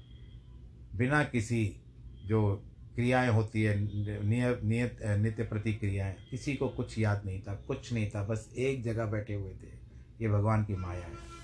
बिना 0.95 1.25
किसी 1.25 1.81
जो 2.27 2.65
क्रियाएँ 2.95 3.31
होती 3.31 3.63
है 3.63 3.77
नियत 4.25 4.61
नियत 4.65 4.99
नित्य 5.03 5.43
प्रतिक्रियाएँ 5.43 6.17
किसी 6.31 6.55
को 6.55 6.69
कुछ 6.69 6.99
याद 6.99 7.23
नहीं 7.27 7.41
था 7.41 7.55
कुछ 7.55 7.93
नहीं 7.93 8.11
था 8.11 8.25
बस 8.25 8.49
एक 8.59 8.83
जगह 8.83 9.07
बैठे 9.07 9.35
हुए 9.35 9.53
थे। 9.53 9.73
ये 10.21 10.29
भगवान 10.29 10.65
की 10.65 10.77
माया 10.77 11.01
है। 11.01 11.38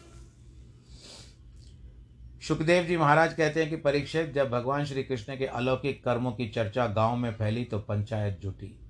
सुखदेव 2.48 2.84
जी 2.84 2.96
महाराज 2.96 3.34
कहते 3.34 3.60
हैं 3.60 3.70
कि 3.70 3.76
परीक्षित 3.76 4.32
जब 4.32 4.50
भगवान 4.50 4.84
श्री 4.84 5.02
कृष्ण 5.02 5.36
के 5.36 5.46
अलौकिक 5.46 6.04
कर्मों 6.04 6.32
की 6.32 6.48
चर्चा 6.48 6.86
गाँव 6.86 7.16
में 7.16 7.32
फैली 7.32 7.64
तो 7.64 7.78
पंचायत 7.78 8.38
जुटी। 8.40 8.80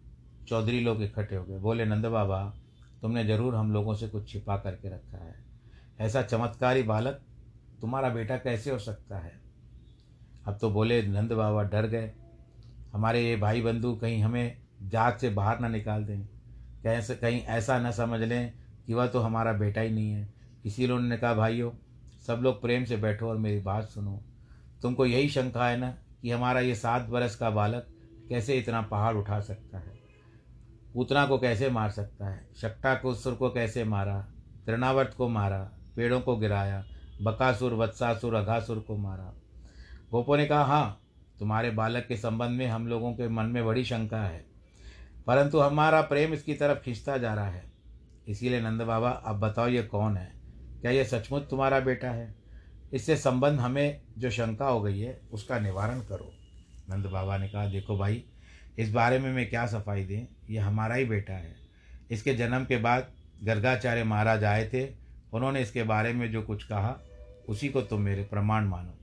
चौधरी 0.49 0.81
लोग 0.81 1.03
इकट्ठे 1.03 1.37
हो 1.37 1.45
गए। 1.45 1.59
बोले, 1.59 1.85
नंद 1.85 2.07
बाबा, 2.07 2.55
तुमने 3.03 3.25
ज़रूर 3.25 3.55
हम 3.55 3.73
लोगों 3.73 3.95
से 3.95 4.09
कुछ 4.09 4.29
छिपा 4.29 4.57
करके 4.57 4.89
रखा 4.89 5.25
है। 5.25 5.35
ऐसा 6.01 6.23
चमत्कारी 6.23 6.83
बालक 6.83 7.21
तुम्हारा 7.81 8.09
बेटा 8.09 8.37
कैसे 8.37 8.71
हो 8.71 8.79
सकता 8.79 9.19
है? 9.19 9.41
अब 10.47 10.59
तो 10.61 10.71
बोले, 10.71 11.03
नंद 11.03 11.33
बाबा, 11.33 11.63
डर 11.63 11.87
गए। 11.87 12.13
हमारे 12.93 13.23
ये 13.23 13.37
भाई 13.37 13.63
बंधु 13.63 13.95
कहीं 13.95 14.23
हमें 14.23 14.57
जात 14.83 15.21
से 15.21 15.31
बाहर 15.31 15.61
ना 15.61 15.69
निकाल 15.69 16.05
दें। 16.05 16.27
कैसे 16.83 17.15
कहीं 17.15 17.41
ऐसा 17.41 17.79
न 17.79 17.91
समझ 17.91 18.21
लें 18.21 18.53
कि 18.87 18.95
वह 18.95 19.07
तो 19.07 19.21
हमारा 19.21 19.53
बेटा 19.53 19.81
ही 19.81 19.91
नहीं 19.91 20.11
है। 20.11 20.29
इसी 20.67 20.85
उन्होंने 20.85 21.17
कहा, 21.17 21.35
भाइयों 21.35 21.71
सब 22.27 22.35
लोग 22.35 22.63
प्रेम 22.63 22.85
से 22.85 22.97
बैठो 22.97 23.29
और 23.29 23.37
मेरी 23.37 23.61
बात 23.61 23.85
सुनो। 23.85 24.23
तुमको 24.83 25.07
यही 25.07 25.29
शंका 25.29 25.69
है 25.69 25.77
ना 25.77 25.99
कि 26.23 26.31
हमारा 26.31 26.61
ये 26.61 26.75
सात 26.75 27.03
बरस 27.03 27.37
का 27.37 27.51
बालक 27.51 27.87
कैसे 28.29 28.55
इतना 28.55 28.83
पहाड़ 28.83 29.17
उठा 29.17 29.41
सकता 29.41 29.79
है? 29.79 29.99
पूतना 30.95 31.27
को 31.27 31.39
कैसे 31.39 31.71
मार 31.71 31.91
सकता 31.91 32.29
है? 32.29 32.49
शक्टा 32.57 32.95
को, 32.95 33.15
सुर 33.15 33.35
को 33.35 33.51
कैसे 33.51 33.85
मारा? 33.85 34.29
तृणावर्त 34.67 35.15
को 35.17 35.29
मारा? 35.29 35.73
पेड़ों 35.97 36.21
को 36.21 36.37
गिराया? 36.37 36.85
बकासुर, 37.23 37.75
वत्सासुर, 37.75 38.35
अघासुर 38.35 38.79
को 38.79 38.97
मारा? 38.97 39.35
गोपो 40.11 40.37
ने 40.37 40.47
कहा 40.47 40.65
हाँ 40.65 41.01
तुम्हारे 41.39 41.71
बालक 41.71 42.07
के 42.07 42.17
संबंध 42.17 42.51
में 42.51 42.67
हम 42.67 42.87
लोगों 42.87 43.13
के 43.13 43.29
मन 43.29 43.45
में 43.45 43.67
बड़ी 43.67 43.85
शंका 43.85 44.23
है। 44.23 44.47
परंतु 45.27 45.61
हमारा 45.61 46.03
प्रेम 46.03 46.33
इसकी 46.33 46.55
तरफ़ 46.55 46.79
खींचता 46.79 47.19
जा 47.19 47.35
रहा 47.35 47.49
है। 47.49 47.73
इसीलिए 48.29 48.61
नंद 48.61 48.83
बाबा, 48.83 49.11
अब 49.11 49.41
बताओ 49.41 49.69
ये 49.69 49.83
कौन 49.83 50.17
है? 50.17 50.44
क्या 50.85 50.93
यह 50.93 51.05
सचमुच 51.05 51.43
तुम्हारा 51.43 51.81
बेटा 51.81 52.11
है? 52.11 52.35
इससे 52.93 53.17
संबंध 53.17 53.61
हमें 53.61 54.01
जो 54.19 54.31
शंका 54.31 54.67
हो 54.67 54.83
गई 54.83 55.01
है, 55.01 55.21
उसका 55.33 55.59
निवारण 55.59 56.01
करो। 56.01 56.33
नंद 56.91 57.07
बाबा 57.07 57.39
ने 57.39 57.49
कहा, 57.49 57.67
देखो 57.67 57.99
भाई, 57.99 58.25
इस 58.79 58.93
बारे 58.93 59.19
में 59.19 59.33
मैं 59.33 59.51
क्या 59.51 59.67
सफ़ाई 59.67 60.05
दें? 60.05 60.27
ये 60.51 60.59
हमारा 60.59 60.95
ही 60.95 61.05
बेटा 61.05 61.33
है। 61.33 61.57
इसके 62.11 62.35
जन्म 62.35 62.65
के 62.65 62.77
बाद 62.77 63.09
गर्गाचार्य 63.45 64.05
महाराज 64.05 64.45
आए 64.45 64.71
थे। 64.75 64.89
उन्होंने 65.33 65.61
इसके 65.61 65.83
बारे 65.83 66.13
में 66.13 66.33
जो 66.33 66.43
कुछ 66.43 66.65
कहा, 66.65 67.01
उसी 67.49 67.69
को 67.69 67.83
तुम 67.83 68.01
मेरे 68.01 68.23
प्रमाण 68.23 68.65
मानो। 68.65 68.99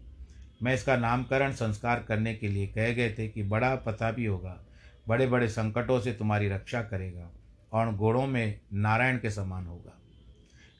मैं 0.63 0.73
इसका 0.73 0.97
नामकरण 0.97 1.51
संस्कार 1.51 2.05
करने 2.07 2.35
के 2.35 2.47
लिए 2.47 2.67
कह 2.67 2.93
गए 2.93 3.15
थे 3.17 3.27
कि 3.27 3.43
बड़ा 3.43 3.75
पता 3.75 4.11
भी 4.11 4.25
होगा 4.25 4.65
बड़े 5.07 5.27
बड़े 5.27 5.49
संकटों 5.49 5.99
से 5.99 6.13
तुम्हारी 6.13 6.49
रक्षा 6.49 6.81
करेगा 6.81 7.31
और 7.73 7.95
गोड़ों 7.95 8.27
में 8.27 8.59
नारायण 8.73 9.17
के 9.17 9.29
समान 9.29 9.65
होगा। 9.65 10.00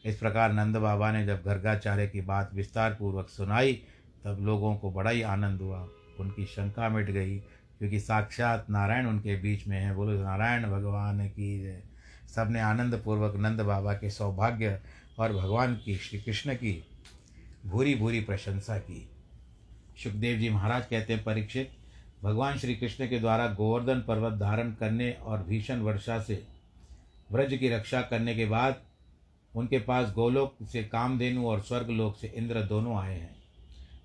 इस 0.06 0.18
प्रकार 0.18 0.54
नंद 0.54 0.78
बाबा 0.78 1.12
ने 1.12 1.26
जब 1.26 1.44
गर्गाचार्य 1.46 2.08
की 2.08 2.22
बात 2.22 2.54
विस्तार 2.54 2.94
पूर्वक 2.94 3.30
सुनाई, 3.30 3.74
तब 4.24 4.38
लोगों 4.42 4.76
को 4.76 4.92
बड़ा 4.92 5.10
ही 5.10 5.22
आनंद 5.22 5.62
हुआ। 5.62 5.88
उनकी 6.20 6.46
शंका 6.46 6.90
मिट 6.90 7.10
गई, 7.10 7.38
क्योंकि 7.80 8.00
साक्षात 8.00 8.70
नारायण 8.70 9.06
उनके 9.06 9.36
बीच 9.36 9.68
में 9.68 9.80
है। 9.80 9.96
बोलो, 9.96 10.24
नारायण, 10.24 10.64
भगवान 10.64 11.28
की 11.30 11.60
जय। 11.60 11.84
सबने 12.36 12.60
आनंद 12.60 13.02
पूर्वक 13.06 13.36
नंद 13.36 13.62
बाबा 13.62 13.94
के 13.94 14.10
सौभाग्य 14.10 14.82
और 15.20 15.34
भगवान 15.34 15.76
की 15.76 15.96
श्री 15.96 16.20
कृष्ण 16.20 16.54
की 16.54 16.84
भूरी 17.66 17.96
भूरी 17.96 18.22
प्रशंसा 18.22 18.78
की। 18.78 19.10
सुखदेव 20.04 20.40
जी 20.40 20.50
महाराज 20.50 20.86
कहते 20.86 21.14
हैं, 21.14 21.24
परीक्षित, 21.24 21.72
भगवान 22.24 22.58
श्री 22.58 22.76
कृष्ण 22.76 23.10
के 23.10 23.20
द्वारा 23.20 23.48
गोवर्धन 23.48 24.00
पर्वत 24.00 24.34
धारण 24.34 24.72
करने 24.72 25.12
और 25.12 25.44
भीषण 25.44 25.80
वर्षा 25.80 26.20
से 26.20 26.44
व्रज 27.32 27.58
की 27.58 27.70
रक्षा 27.70 28.02
करने 28.02 28.36
के 28.36 28.46
बाद 28.46 28.76
उनके 29.56 29.80
पास 29.80 30.14
गोलोक 30.14 30.58
से 30.66 30.84
कामधेनु 30.84 31.48
और 31.48 31.62
स्वर्गलोक 31.62 32.18
से 32.18 32.28
इंद्र 32.28 32.62
दोनों 32.62 32.98
आए 32.98 33.20
हैं। 33.20 33.36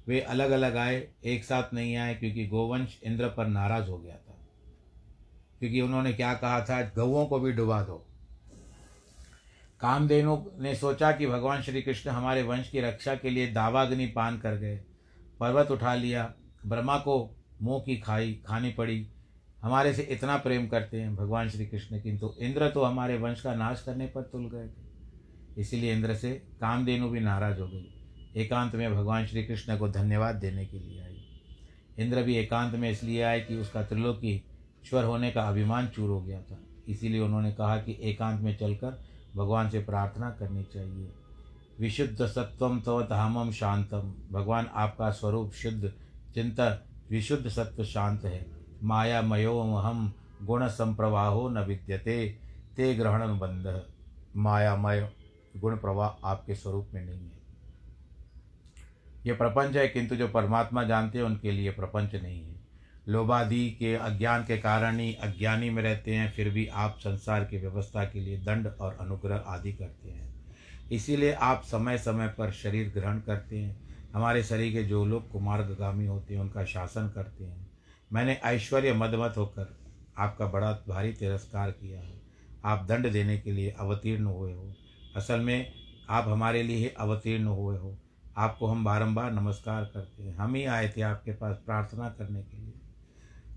वे 0.09 0.21
अलग 0.21 0.51
अलग 0.51 0.77
आए, 0.77 1.09
एक 1.25 1.45
साथ 1.45 1.75
नहीं 1.75 1.97
आए 1.97 2.15
क्योंकि 2.15 2.47
गोवंश 2.47 3.01
इंद्र 3.05 3.29
पर 3.29 3.47
नाराज़ 3.47 3.89
हो 3.89 3.99
गया 3.99 4.17
था। 4.17 4.39
क्योंकि 5.59 5.81
उन्होंने 5.81 6.13
क्या 6.13 6.35
कहा 6.35 6.61
था 6.61 6.83
गौओं 6.83 7.27
को 7.27 7.39
भी 7.39 7.53
डुबा 7.53 7.83
दो। 7.83 8.07
कामधेनु 9.81 10.45
ने 10.59 10.75
सोचा 10.75 11.13
कि 11.13 11.27
भगवान 11.27 11.63
श्री 11.63 11.83
कृष्ण 11.83 12.11
हमारे 12.11 12.43
वंश 12.43 12.69
की 12.69 12.81
रक्षा 12.81 13.15
के 13.15 13.31
लिए 13.31 13.53
दावाग्नि 13.53 14.07
पान 14.07 14.39
कर 14.39 14.55
गए। 14.55 14.77
पर्वत 15.41 15.71
उठा 15.71 15.95
लिया, 15.95 16.35
ब्रह्मा 16.67 16.99
को 16.99 17.37
मुँह 17.63 17.83
की 17.83 17.97
खाई, 17.97 18.41
खानी 18.47 18.71
पड़ी। 18.71 19.09
हमारे 19.63 19.93
से 19.93 20.03
इतना 20.03 20.37
प्रेम 20.37 20.69
करते 20.69 21.01
हैं 21.01 21.17
भगवान 21.17 21.49
श्री 21.49 21.67
कृष्ण, 21.67 22.01
किंतु 22.01 22.35
इंद्र 22.41 22.71
तो 22.71 22.85
हमारे 22.85 23.19
वंश 23.19 23.41
का 23.41 23.55
नाश 23.55 23.83
करने 23.83 24.07
पर 24.07 24.23
तुल 24.23 24.51
गए 24.51 24.69
थे। 24.69 24.86
इसीलिए 25.57 25.93
इंद्र 25.93 26.15
से 26.15 26.33
कामधेनु 26.33 27.09
भी 27.09 27.21
नाराज़ 27.21 27.61
हो 27.61 27.69
गई। 27.69 27.93
एकांत 28.37 28.75
में 28.75 28.95
भगवान 28.95 29.27
श्री 29.27 29.45
कृष्ण 29.45 29.79
को 29.79 29.89
धन्यवाद 29.89 30.35
देने 30.35 30.67
के 30.67 30.79
लिए 30.79 31.03
आई। 31.03 31.23
इंद्र 31.99 32.23
भी 32.23 32.37
एकांत 32.37 32.75
में 32.75 32.91
इसलिए 32.91 33.23
आए 33.23 33.41
कि 33.41 33.57
उसका 33.57 33.83
त्रिलोकी 33.83 34.45
ईश्वर 34.85 35.05
होने 35.05 35.31
का 35.31 35.43
अभिमान 35.43 35.89
चूर 35.89 36.11
हो 36.11 36.23
गया 36.23 36.41
था। 36.43 36.59
इसीलिए 36.89 37.21
उन्होंने 37.21 37.53
कहा 37.53 37.77
कि 37.77 37.99
एकांत 38.03 38.41
में 38.41 38.57
चलकर 38.57 39.05
भगवान 39.37 39.71
से 39.71 39.79
प्रार्थना 39.81 40.31
करनी 40.31 40.65
चाहिए। 40.65 41.13
विशुद्ध 41.81 42.27
सत्वम 42.27 42.81
तव 42.81 43.03
धामम 43.03 43.51
शांतम। 43.51 44.15
भगवान 44.33 44.67
आपका 44.75 45.11
स्वरूप 45.11 45.53
शुद्ध, 45.53 45.93
चिंता, 46.35 46.85
विशुद्ध 47.11 47.49
सत्व 47.49 47.85
शांत 47.85 48.25
है। 48.25 48.47
माया 48.83 49.23
मयो 49.23 49.61
हम 49.61 50.13
गुण 50.43 50.69
संप्रवाहो 50.69 51.49
न 51.49 51.59
विद्यते, 51.59 52.39
ते 52.77 52.95
ग्रहण 52.95 53.39
बंध। 53.39 53.83
मायामय। 54.37 55.13
गुण 55.59 55.77
प्रवाह 55.77 56.29
आपके 56.29 56.55
स्वरूप 56.55 56.89
में 56.95 57.07
नहीं 57.07 57.25
है। 57.25 57.37
ये 59.27 59.33
प्रपंच 59.33 59.77
है, 59.77 59.89
किंतु 59.89 60.17
जो 60.17 60.29
परमात्मा 60.29 60.85
जानते 60.85 61.19
हैं, 61.19 61.25
उनके 61.25 61.53
लिए 61.53 61.71
प्रपंच 61.71 62.15
नहीं 62.15 62.45
है। 62.45 62.57
लोबादि 63.09 63.71
के 63.71 63.95
अज्ञान 63.95 64.45
के 64.45 64.59
कारण 64.59 64.99
ही 64.99 65.15
अज्ञानी 65.15 65.71
में 65.71 65.83
रहते 65.83 66.15
हैं, 66.15 66.33
फिर 66.33 66.51
भी 66.51 66.67
आप 66.67 66.97
संसार 66.99 67.45
की 67.45 67.59
व्यवस्था 67.59 68.05
के 68.05 68.21
लिए 68.21 68.39
दंड 68.39 68.67
और 68.67 68.97
अनुग्रह 69.01 69.37
आदि 69.37 69.73
करते 69.73 70.09
हैं। 70.09 70.57
इसीलिए 70.93 71.33
आप 71.33 71.63
समय 71.65 71.99
समय 71.99 72.29
पर 72.29 72.51
शरीर 72.51 72.91
ग्रहण 72.91 73.21
करते 73.21 73.59
हैं। 73.59 73.81
हमारे 74.15 74.43
शरीर 74.43 74.73
के 74.73 74.83
जो 74.83 75.05
लोग 75.05 75.31
कुमार्गामी 75.31 76.07
होते 76.07 76.35
हैं, 76.35 76.41
उनका 76.41 76.65
शासन 76.65 77.09
करते 77.09 77.45
हैं। 77.45 77.71
मैंने 78.13 78.33
ऐश्वर्य 78.33 78.93
मदमत 78.93 79.35
होकर 79.37 79.79
आपका 80.19 80.47
बड़ा 80.47 80.73
भारी 80.73 81.13
तिरस्कार 81.13 81.71
किया 81.71 82.01
है। 82.01 82.21
आप 82.65 82.87
दंड 82.89 83.13
देने 83.13 83.39
के 83.39 83.53
लिए 83.53 83.71
अवतीर्ण 83.71 84.25
हुए 84.25 84.53
हो। 84.53 84.75
असल 85.17 85.41
में 85.41 85.73
आप 86.11 86.25
हमारे 86.29 86.63
लिए 86.63 86.95
अवतीर्ण 86.99 87.45
हुए 87.45 87.79
हो। 87.79 87.97
आपको 88.37 88.67
हम 88.67 88.85
बारंबार 88.85 89.33
नमस्कार 89.33 89.85
करते 89.85 90.23
हैं। 90.23 90.37
हम 90.37 90.55
ही 90.55 90.65
आए 90.65 90.95
थे 90.97 91.03
आपके 91.03 91.33
पास 91.33 91.57
प्रार्थना 91.57 92.09
करने 92.09 92.43
के 92.43 92.57
लिए। 92.57 92.73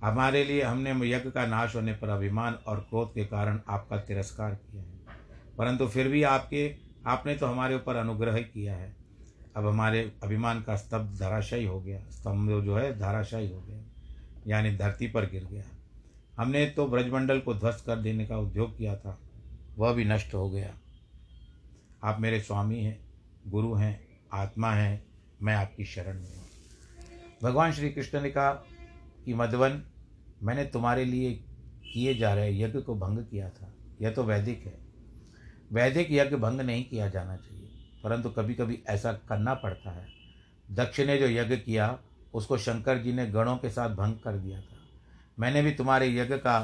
हमारे 0.04 0.43
लिए 0.43 0.63
हमने 0.63 0.91
यज्ञ 0.91 1.32
का 1.32 1.45
नाश 1.45 1.76
होने 1.76 1.93
पर 1.93 2.10
अभिमान 2.10 2.54
और 2.54 2.80
क्रोध 2.80 3.13
के 3.13 3.26
कारण 3.26 3.60
आपका 3.69 3.98
तिरस्कार 3.98 4.56
किया 4.56 4.84
है। 4.84 5.00
परंतु 5.58 5.88
फिर 5.88 6.08
भी 6.08 6.24
आपके, 6.24 6.76
आपने 7.06 7.36
तो 7.36 7.45
हमारे 7.45 7.76
ऊपर 7.76 7.95
अनुग्रह 7.95 8.38
किया 8.38 8.76
है। 8.76 8.95
अब 9.56 9.67
हमारे 9.67 10.13
अभिमान 10.24 10.62
का 10.62 10.76
स्तंभ 10.76 11.17
धराशायी 11.19 11.65
हो 11.65 11.82
गया। 11.82 12.00
स्तंभ 12.00 12.63
जो 12.63 12.78
है, 12.78 13.00
धराशायी 13.00 13.54
हो 13.54 13.62
गया। 13.62 13.84
यानी 14.48 14.78
धरती 14.78 15.08
पर 15.08 15.30
गिर 15.30 15.45
गया। 15.45 15.63
हमने 16.38 16.65
तो 16.65 16.88
ब्रजमंडल 16.88 17.39
को 17.39 17.54
ध्वस्त 17.54 17.86
कर 17.86 17.95
देने 17.95 18.26
का 18.26 18.38
उद्योग 18.38 18.78
किया 18.78 18.95
था। 18.95 19.19
वह 19.78 19.93
भी 19.93 20.06
नष्ट 20.06 20.34
हो 20.34 20.50
गया। 20.50 20.74
आप 22.03 22.19
मेरे 22.19 22.39
स्वामी 22.39 22.83
हैं, 22.83 22.99
गुरु 23.47 23.73
हैं, 23.73 24.07
आत्मा 24.33 24.71
हैं, 24.71 25.03
मैं 25.41 25.55
आपकी 25.55 25.85
शरण 25.85 26.13
में 26.13 26.35
हूँ। 26.35 26.45
भगवान 27.43 27.71
श्री 27.71 27.89
कृष्ण 27.89 28.21
ने 28.21 28.29
कहा 28.29 28.51
कि 29.25 29.33
मधुवन 29.33 29.81
मैंने 30.43 30.65
तुम्हारे 30.65 31.05
लिए 31.05 31.33
किए 31.93 32.13
जा 32.15 32.33
रहे 32.33 32.59
यज्ञ 32.62 32.79
को 32.79 32.95
भंग 32.95 33.17
किया 33.17 33.49
था। 33.49 33.73
यह 34.01 34.12
तो 34.12 34.23
वैदिक 34.23 34.65
है। 34.65 34.77
वैदिक 35.71 36.07
यज्ञ 36.12 36.35
भंग 36.35 36.62
नहीं 36.62 36.85
किया 36.85 37.09
जाना 37.09 37.35
चाहिए, 37.35 37.69
परंतु 38.03 38.29
कभी 38.29 38.53
कभी 38.53 38.83
ऐसा 38.88 39.13
करना 39.13 39.53
पड़ता 39.53 39.91
है। 39.91 40.07
दक्ष 40.71 40.99
ने 40.99 41.17
जो 41.17 41.27
यज्ञ 41.27 41.57
किया, 41.57 41.99
उसको 42.33 42.57
शंकर 42.57 42.97
जी 42.97 43.13
ने 43.13 43.25
गणों 43.25 43.57
के 43.57 43.69
साथ 43.69 43.89
भंग 43.89 44.15
कर 44.15 44.38
दिया 44.38 44.62
था। 44.62 44.77
मैंने 45.39 45.62
भी 45.62 45.71
तुम्हारे 45.71 46.15
यज्ञ 46.15 46.38
का 46.38 46.59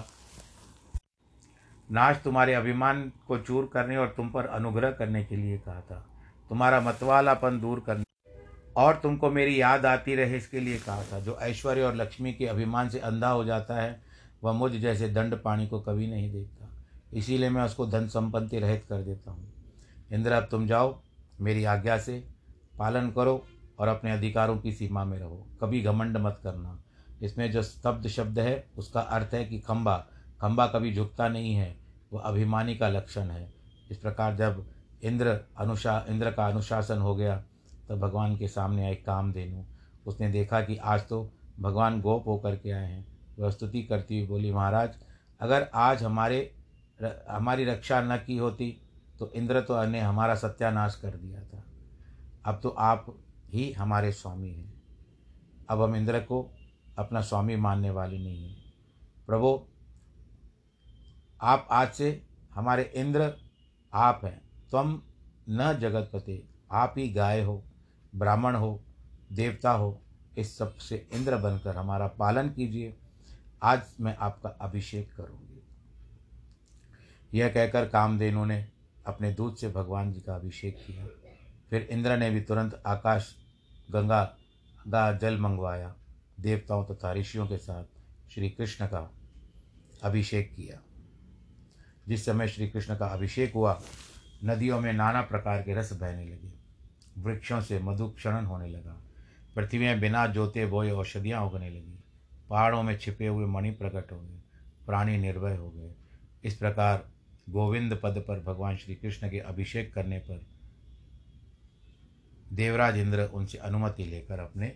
नाश 1.91 2.17
तुम्हारे 2.17 2.53
अभिमान 2.53 3.11
को 3.27 3.37
चूर 3.37 3.69
करने 3.73 3.97
और 3.97 4.07
तुम 4.07 4.29
पर 4.29 4.45
अनुग्रह 4.45 4.91
करने 4.91 5.23
के 5.23 5.35
लिए 5.35 5.57
कहा 5.57 5.81
था। 5.81 6.05
तुम्हारा 6.49 6.81
मतवालापन 6.81 7.59
दूर 7.59 7.79
करने 7.79 8.03
और 8.77 8.95
तुमको 8.95 9.29
मेरी 9.29 9.61
याद 9.61 9.85
आती 9.85 10.15
रहे 10.15 10.37
इसके 10.37 10.59
लिए 10.59 10.77
कहा 10.77 11.03
था। 11.03 11.19
जो 11.19 11.37
ऐश्वर्य 11.41 11.83
और 11.83 11.95
लक्ष्मी 11.95 12.33
के 12.33 12.45
अभिमान 12.45 12.89
से 12.89 12.99
अंधा 12.99 13.29
हो 13.29 13.45
जाता 13.45 13.81
है, 13.81 14.01
वह 14.43 14.51
मुझ 14.51 14.71
जैसे 14.71 15.09
दंड 15.09 15.35
पानी 15.35 15.67
को 15.67 15.79
कभी 15.79 16.07
नहीं 16.07 16.31
देखता। 16.31 16.69
इसीलिए 17.13 17.49
मैं 17.49 17.63
उसको 17.63 17.85
धन 17.85 18.07
संपत्ति 18.07 18.59
रहित 18.59 18.85
कर 18.89 19.01
देता 19.01 19.31
हूँ। 19.31 19.53
इंद्र, 20.11 20.31
अब 20.31 20.47
तुम 20.51 20.67
जाओ, 20.67 21.01
मेरी 21.41 21.63
आज्ञा 21.63 21.97
से 21.97 22.27
पालन 22.79 23.11
करो 23.11 23.45
और 23.79 23.87
अपने 23.87 24.11
अधिकारों 24.11 24.57
की 24.57 24.71
सीमा 24.71 25.03
में 25.05 25.19
रहो। 25.19 25.47
कभी 25.61 25.81
घमंड 25.81 26.17
मत 26.17 26.39
करना। 26.43 26.79
इसमें 27.23 27.51
जो 27.51 27.61
स्तब्ध 27.63 28.07
शब्द 28.07 28.39
है, 28.39 28.67
उसका 28.77 28.99
अर्थ 28.99 29.33
है 29.33 29.45
कि 29.45 29.59
खम्बा 29.59 30.07
खम्बा 30.41 30.67
कभी 30.67 30.93
झुकता 30.93 31.27
नहीं 31.27 31.53
है 31.55 31.75
वह 32.13 32.21
अभिमानी 32.21 32.75
का 32.75 32.89
लक्षण 32.89 33.29
है। 33.29 33.53
इस 33.91 33.97
प्रकार 33.97 34.35
जब 34.35 34.65
इंद्र 35.03 35.39
अनुशा 35.57 36.05
इंद्र 36.09 36.31
का 36.31 36.47
अनुशासन 36.47 36.97
हो 36.97 37.15
गया 37.15 37.43
तो 37.87 37.97
भगवान 37.97 38.37
के 38.37 38.47
सामने 38.47 38.85
आए 38.85 38.95
काम 38.95 39.31
देनू 39.33 39.65
उसने 40.05 40.29
देखा 40.31 40.61
कि 40.61 40.77
आज 40.77 41.07
तो 41.07 41.29
भगवान 41.59 42.01
गोप 42.01 42.27
होकर 42.27 42.55
के 42.55 42.71
आए 42.71 42.91
हैं। 42.91 43.05
वह 43.39 43.49
स्तुति 43.49 43.81
करती 43.83 44.19
हुई 44.19 44.27
बोली 44.27 44.51
महाराज 44.51 44.95
अगर 45.41 45.67
आज 45.73 46.03
हमारे 46.03 46.39
र, 47.01 47.25
हमारी 47.29 47.65
रक्षा 47.65 48.01
न 48.01 48.17
की 48.17 48.37
होती 48.37 48.77
तो 49.19 49.31
इंद्र 49.31 49.61
तो 49.61 49.83
ने 49.83 49.99
हमारा 49.99 50.35
सत्यानाश 50.35 50.95
कर 50.95 51.15
दिया 51.15 51.41
था। 51.43 51.63
अब 52.45 52.59
तो 52.63 52.69
आप 52.69 53.05
ही 53.49 53.71
हमारे 53.71 54.11
स्वामी 54.11 54.49
हैं। 54.49 54.73
अब 55.69 55.81
हम 55.81 55.95
इंद्र 55.95 56.19
को 56.19 56.49
अपना 56.97 57.21
स्वामी 57.21 57.55
मानने 57.55 57.89
वाले 57.89 58.17
नहीं 58.17 58.49
हैं। 58.49 58.73
प्रभु 59.27 59.59
आप 61.45 61.67
आज 61.71 61.93
से 61.93 62.27
हमारे 62.53 62.83
इंद्र, 62.95 63.33
आप 63.93 64.21
हैं। 64.23 64.41
तुम 64.71 65.01
न 65.49 65.77
जगतपति, 65.81 66.49
आप 66.71 66.95
ही 66.97 67.09
गाय 67.09 67.41
हो, 67.41 67.63
ब्राह्मण 68.15 68.55
हो, 68.55 68.83
देवता 69.31 69.71
हो, 69.71 70.01
इस 70.37 70.57
सबसे 70.57 71.07
इंद्र 71.13 71.37
बनकर 71.37 71.75
हमारा 71.75 72.07
पालन 72.07 72.49
कीजिए। 72.49 72.97
आज 73.63 73.81
मैं 74.01 74.17
आपका 74.17 74.49
अभिषेक 74.49 75.15
करूँगी। 75.15 75.63
यह 77.33 77.49
कहकर 77.49 77.89
कामधेनु 77.89 78.45
ने 78.45 78.71
अपने 79.05 79.33
दूध 79.33 79.55
से 79.55 79.69
भगवान 79.69 80.13
जी 80.13 80.21
का 80.21 80.35
अभिषेक 80.35 80.77
किया। 80.87 81.07
फिर 81.69 81.81
इंद्र 81.81 82.17
ने 82.17 82.29
भी 82.29 82.41
तुरंत 82.41 82.83
आकाश, 82.85 83.35
गंगा 83.91 84.23
का 84.87 85.13
जल 85.13 85.39
मंगवाया। 85.39 85.95
देवताओं 86.39 86.85
तथा 86.85 87.13
ऋषियों 87.13 87.47
के 87.47 87.57
साथ 87.57 87.83
श्री 88.29 88.49
कृष्ण 88.49 88.87
का 88.87 89.11
अभिषेक 90.03 90.55
किया। 90.55 90.81
जिस 92.07 92.25
समय 92.25 92.47
श्री 92.47 92.69
कृष्ण 92.69 92.97
का 92.97 93.05
अभिषेक 93.05 93.53
हुआ, 93.53 93.81
नदियों 94.43 94.79
में 94.79 94.93
नाना 94.93 95.21
प्रकार 95.21 95.61
के 95.61 95.73
रस 95.73 95.93
बहने 95.93 96.25
लगे। 96.25 96.53
वृक्षों 97.17 97.61
से 97.61 97.79
मधु 97.79 98.07
क्षणन 98.07 98.45
होने 98.45 98.67
लगा। 98.67 99.01
पृथ्वी 99.55 99.79
में 99.79 99.99
बिना 99.99 100.27
जोते 100.27 100.65
बोए 100.65 100.91
औषधियाँ 100.91 101.45
उगने 101.45 101.69
लगी। 101.69 101.99
पहाड़ों 102.49 102.83
में 102.83 102.97
छिपे 102.97 103.27
हुए 103.27 103.45
मणि 103.45 103.71
प्रकट 103.71 104.11
हो 104.11 104.19
गए। 104.19 104.41
प्राणी 104.85 105.17
निर्भय 105.17 105.55
हो 105.55 105.69
गए। 105.69 105.93
इस 106.43 106.55
प्रकार 106.55 107.09
गोविंद 107.49 107.99
पद 108.03 108.25
पर 108.27 108.39
भगवान 108.39 108.77
श्री 108.77 108.95
कृष्ण 108.95 109.29
के 109.29 109.39
अभिषेक 109.39 109.93
करने 109.93 110.19
पर 110.19 110.41
देवराज 112.53 112.97
इंद्र 112.97 113.25
उनसे 113.25 113.57
अनुमति 113.57 114.03
लेकर 114.03 114.39
अपने 114.39 114.75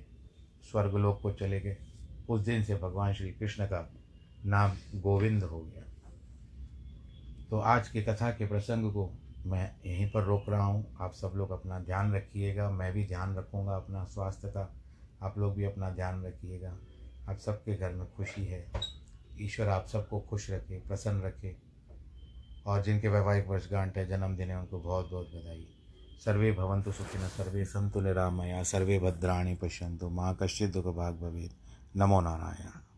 स्वर्गलोक 0.72 1.22
को 1.22 1.32
चले 1.32 1.60
गए। 1.60 1.78
उस 2.30 2.42
दिन 2.42 2.64
से 2.64 2.76
भगवान 2.76 3.14
श्री 3.14 3.32
कृष्ण 3.32 3.66
का 3.66 3.94
नाम 4.46 4.72
गोविंद 4.96 5.44
हो 5.44 5.60
गया। 5.60 5.89
तो 7.50 7.60
आज 7.60 7.90
की 7.90 8.04
कथा 8.04 8.32
के 8.32 8.48
प्रसंग 8.48 8.92
को 8.92 9.20
मैं 9.46 9.76
यहीं 9.86 10.12
पर 10.12 10.24
रोक 10.24 10.44
रहा 10.50 10.64
हूँ। 10.64 10.98
आप 11.02 11.14
सब 11.14 11.34
लोग 11.36 11.52
अपना 11.52 11.80
ध्यान 11.80 12.14
रखिएगा, 12.14 12.70
मैं 12.70 12.94
भी 12.94 13.08
ध्यान 13.08 13.36
रखूँगा 13.36 13.76
अपना 13.76 14.06
स्वास्थ्य 14.06 14.48
का, 14.48 14.76
आप 15.22 15.38
लोग 15.38 15.56
भी 15.56 15.64
अपना 15.64 15.90
ध्यान 15.90 16.26
रखिएगा। 16.26 16.78
आप 17.30 17.38
सबके 17.38 17.76
घर 17.76 17.90
में 17.90 18.14
खुशी 18.14 18.46
है। 18.46 18.72
ईश्वर 19.42 19.68
आप 19.68 19.88
सबको 19.88 20.20
खुश 20.20 20.52
रखे, 20.52 20.80
प्रसन्न 20.80 21.22
रखे। 21.22 21.56
और 22.66 22.84
जिनके 22.84 23.08
वैवाहिक 23.08 23.48
वर्षगांठ 23.48 23.98
है, 23.98 24.08
जन्मदिन 24.08 24.50
है, 24.50 24.60
उनको 24.60 24.80
बहुत 24.80 25.10
बहुत 25.12 25.28
बधाई। 25.28 25.68
सर्वे 26.26 26.52
भवंतु 26.52 26.92
सुखिनः, 26.92 27.28
सर्वे 27.28 27.66
संतुल 27.66 28.04
निरामया 28.04 28.64
सर्वे 28.64 29.00
भद्राणी 29.00 29.56
पश्यंतु 29.56 30.10
माँ 30.10 30.38
कश्य 30.42 30.68
दुख 30.68 30.86
भाग 30.86 31.16
भवेत्। 31.16 31.54
नमो 31.98 32.22
नारायण। 32.22 32.89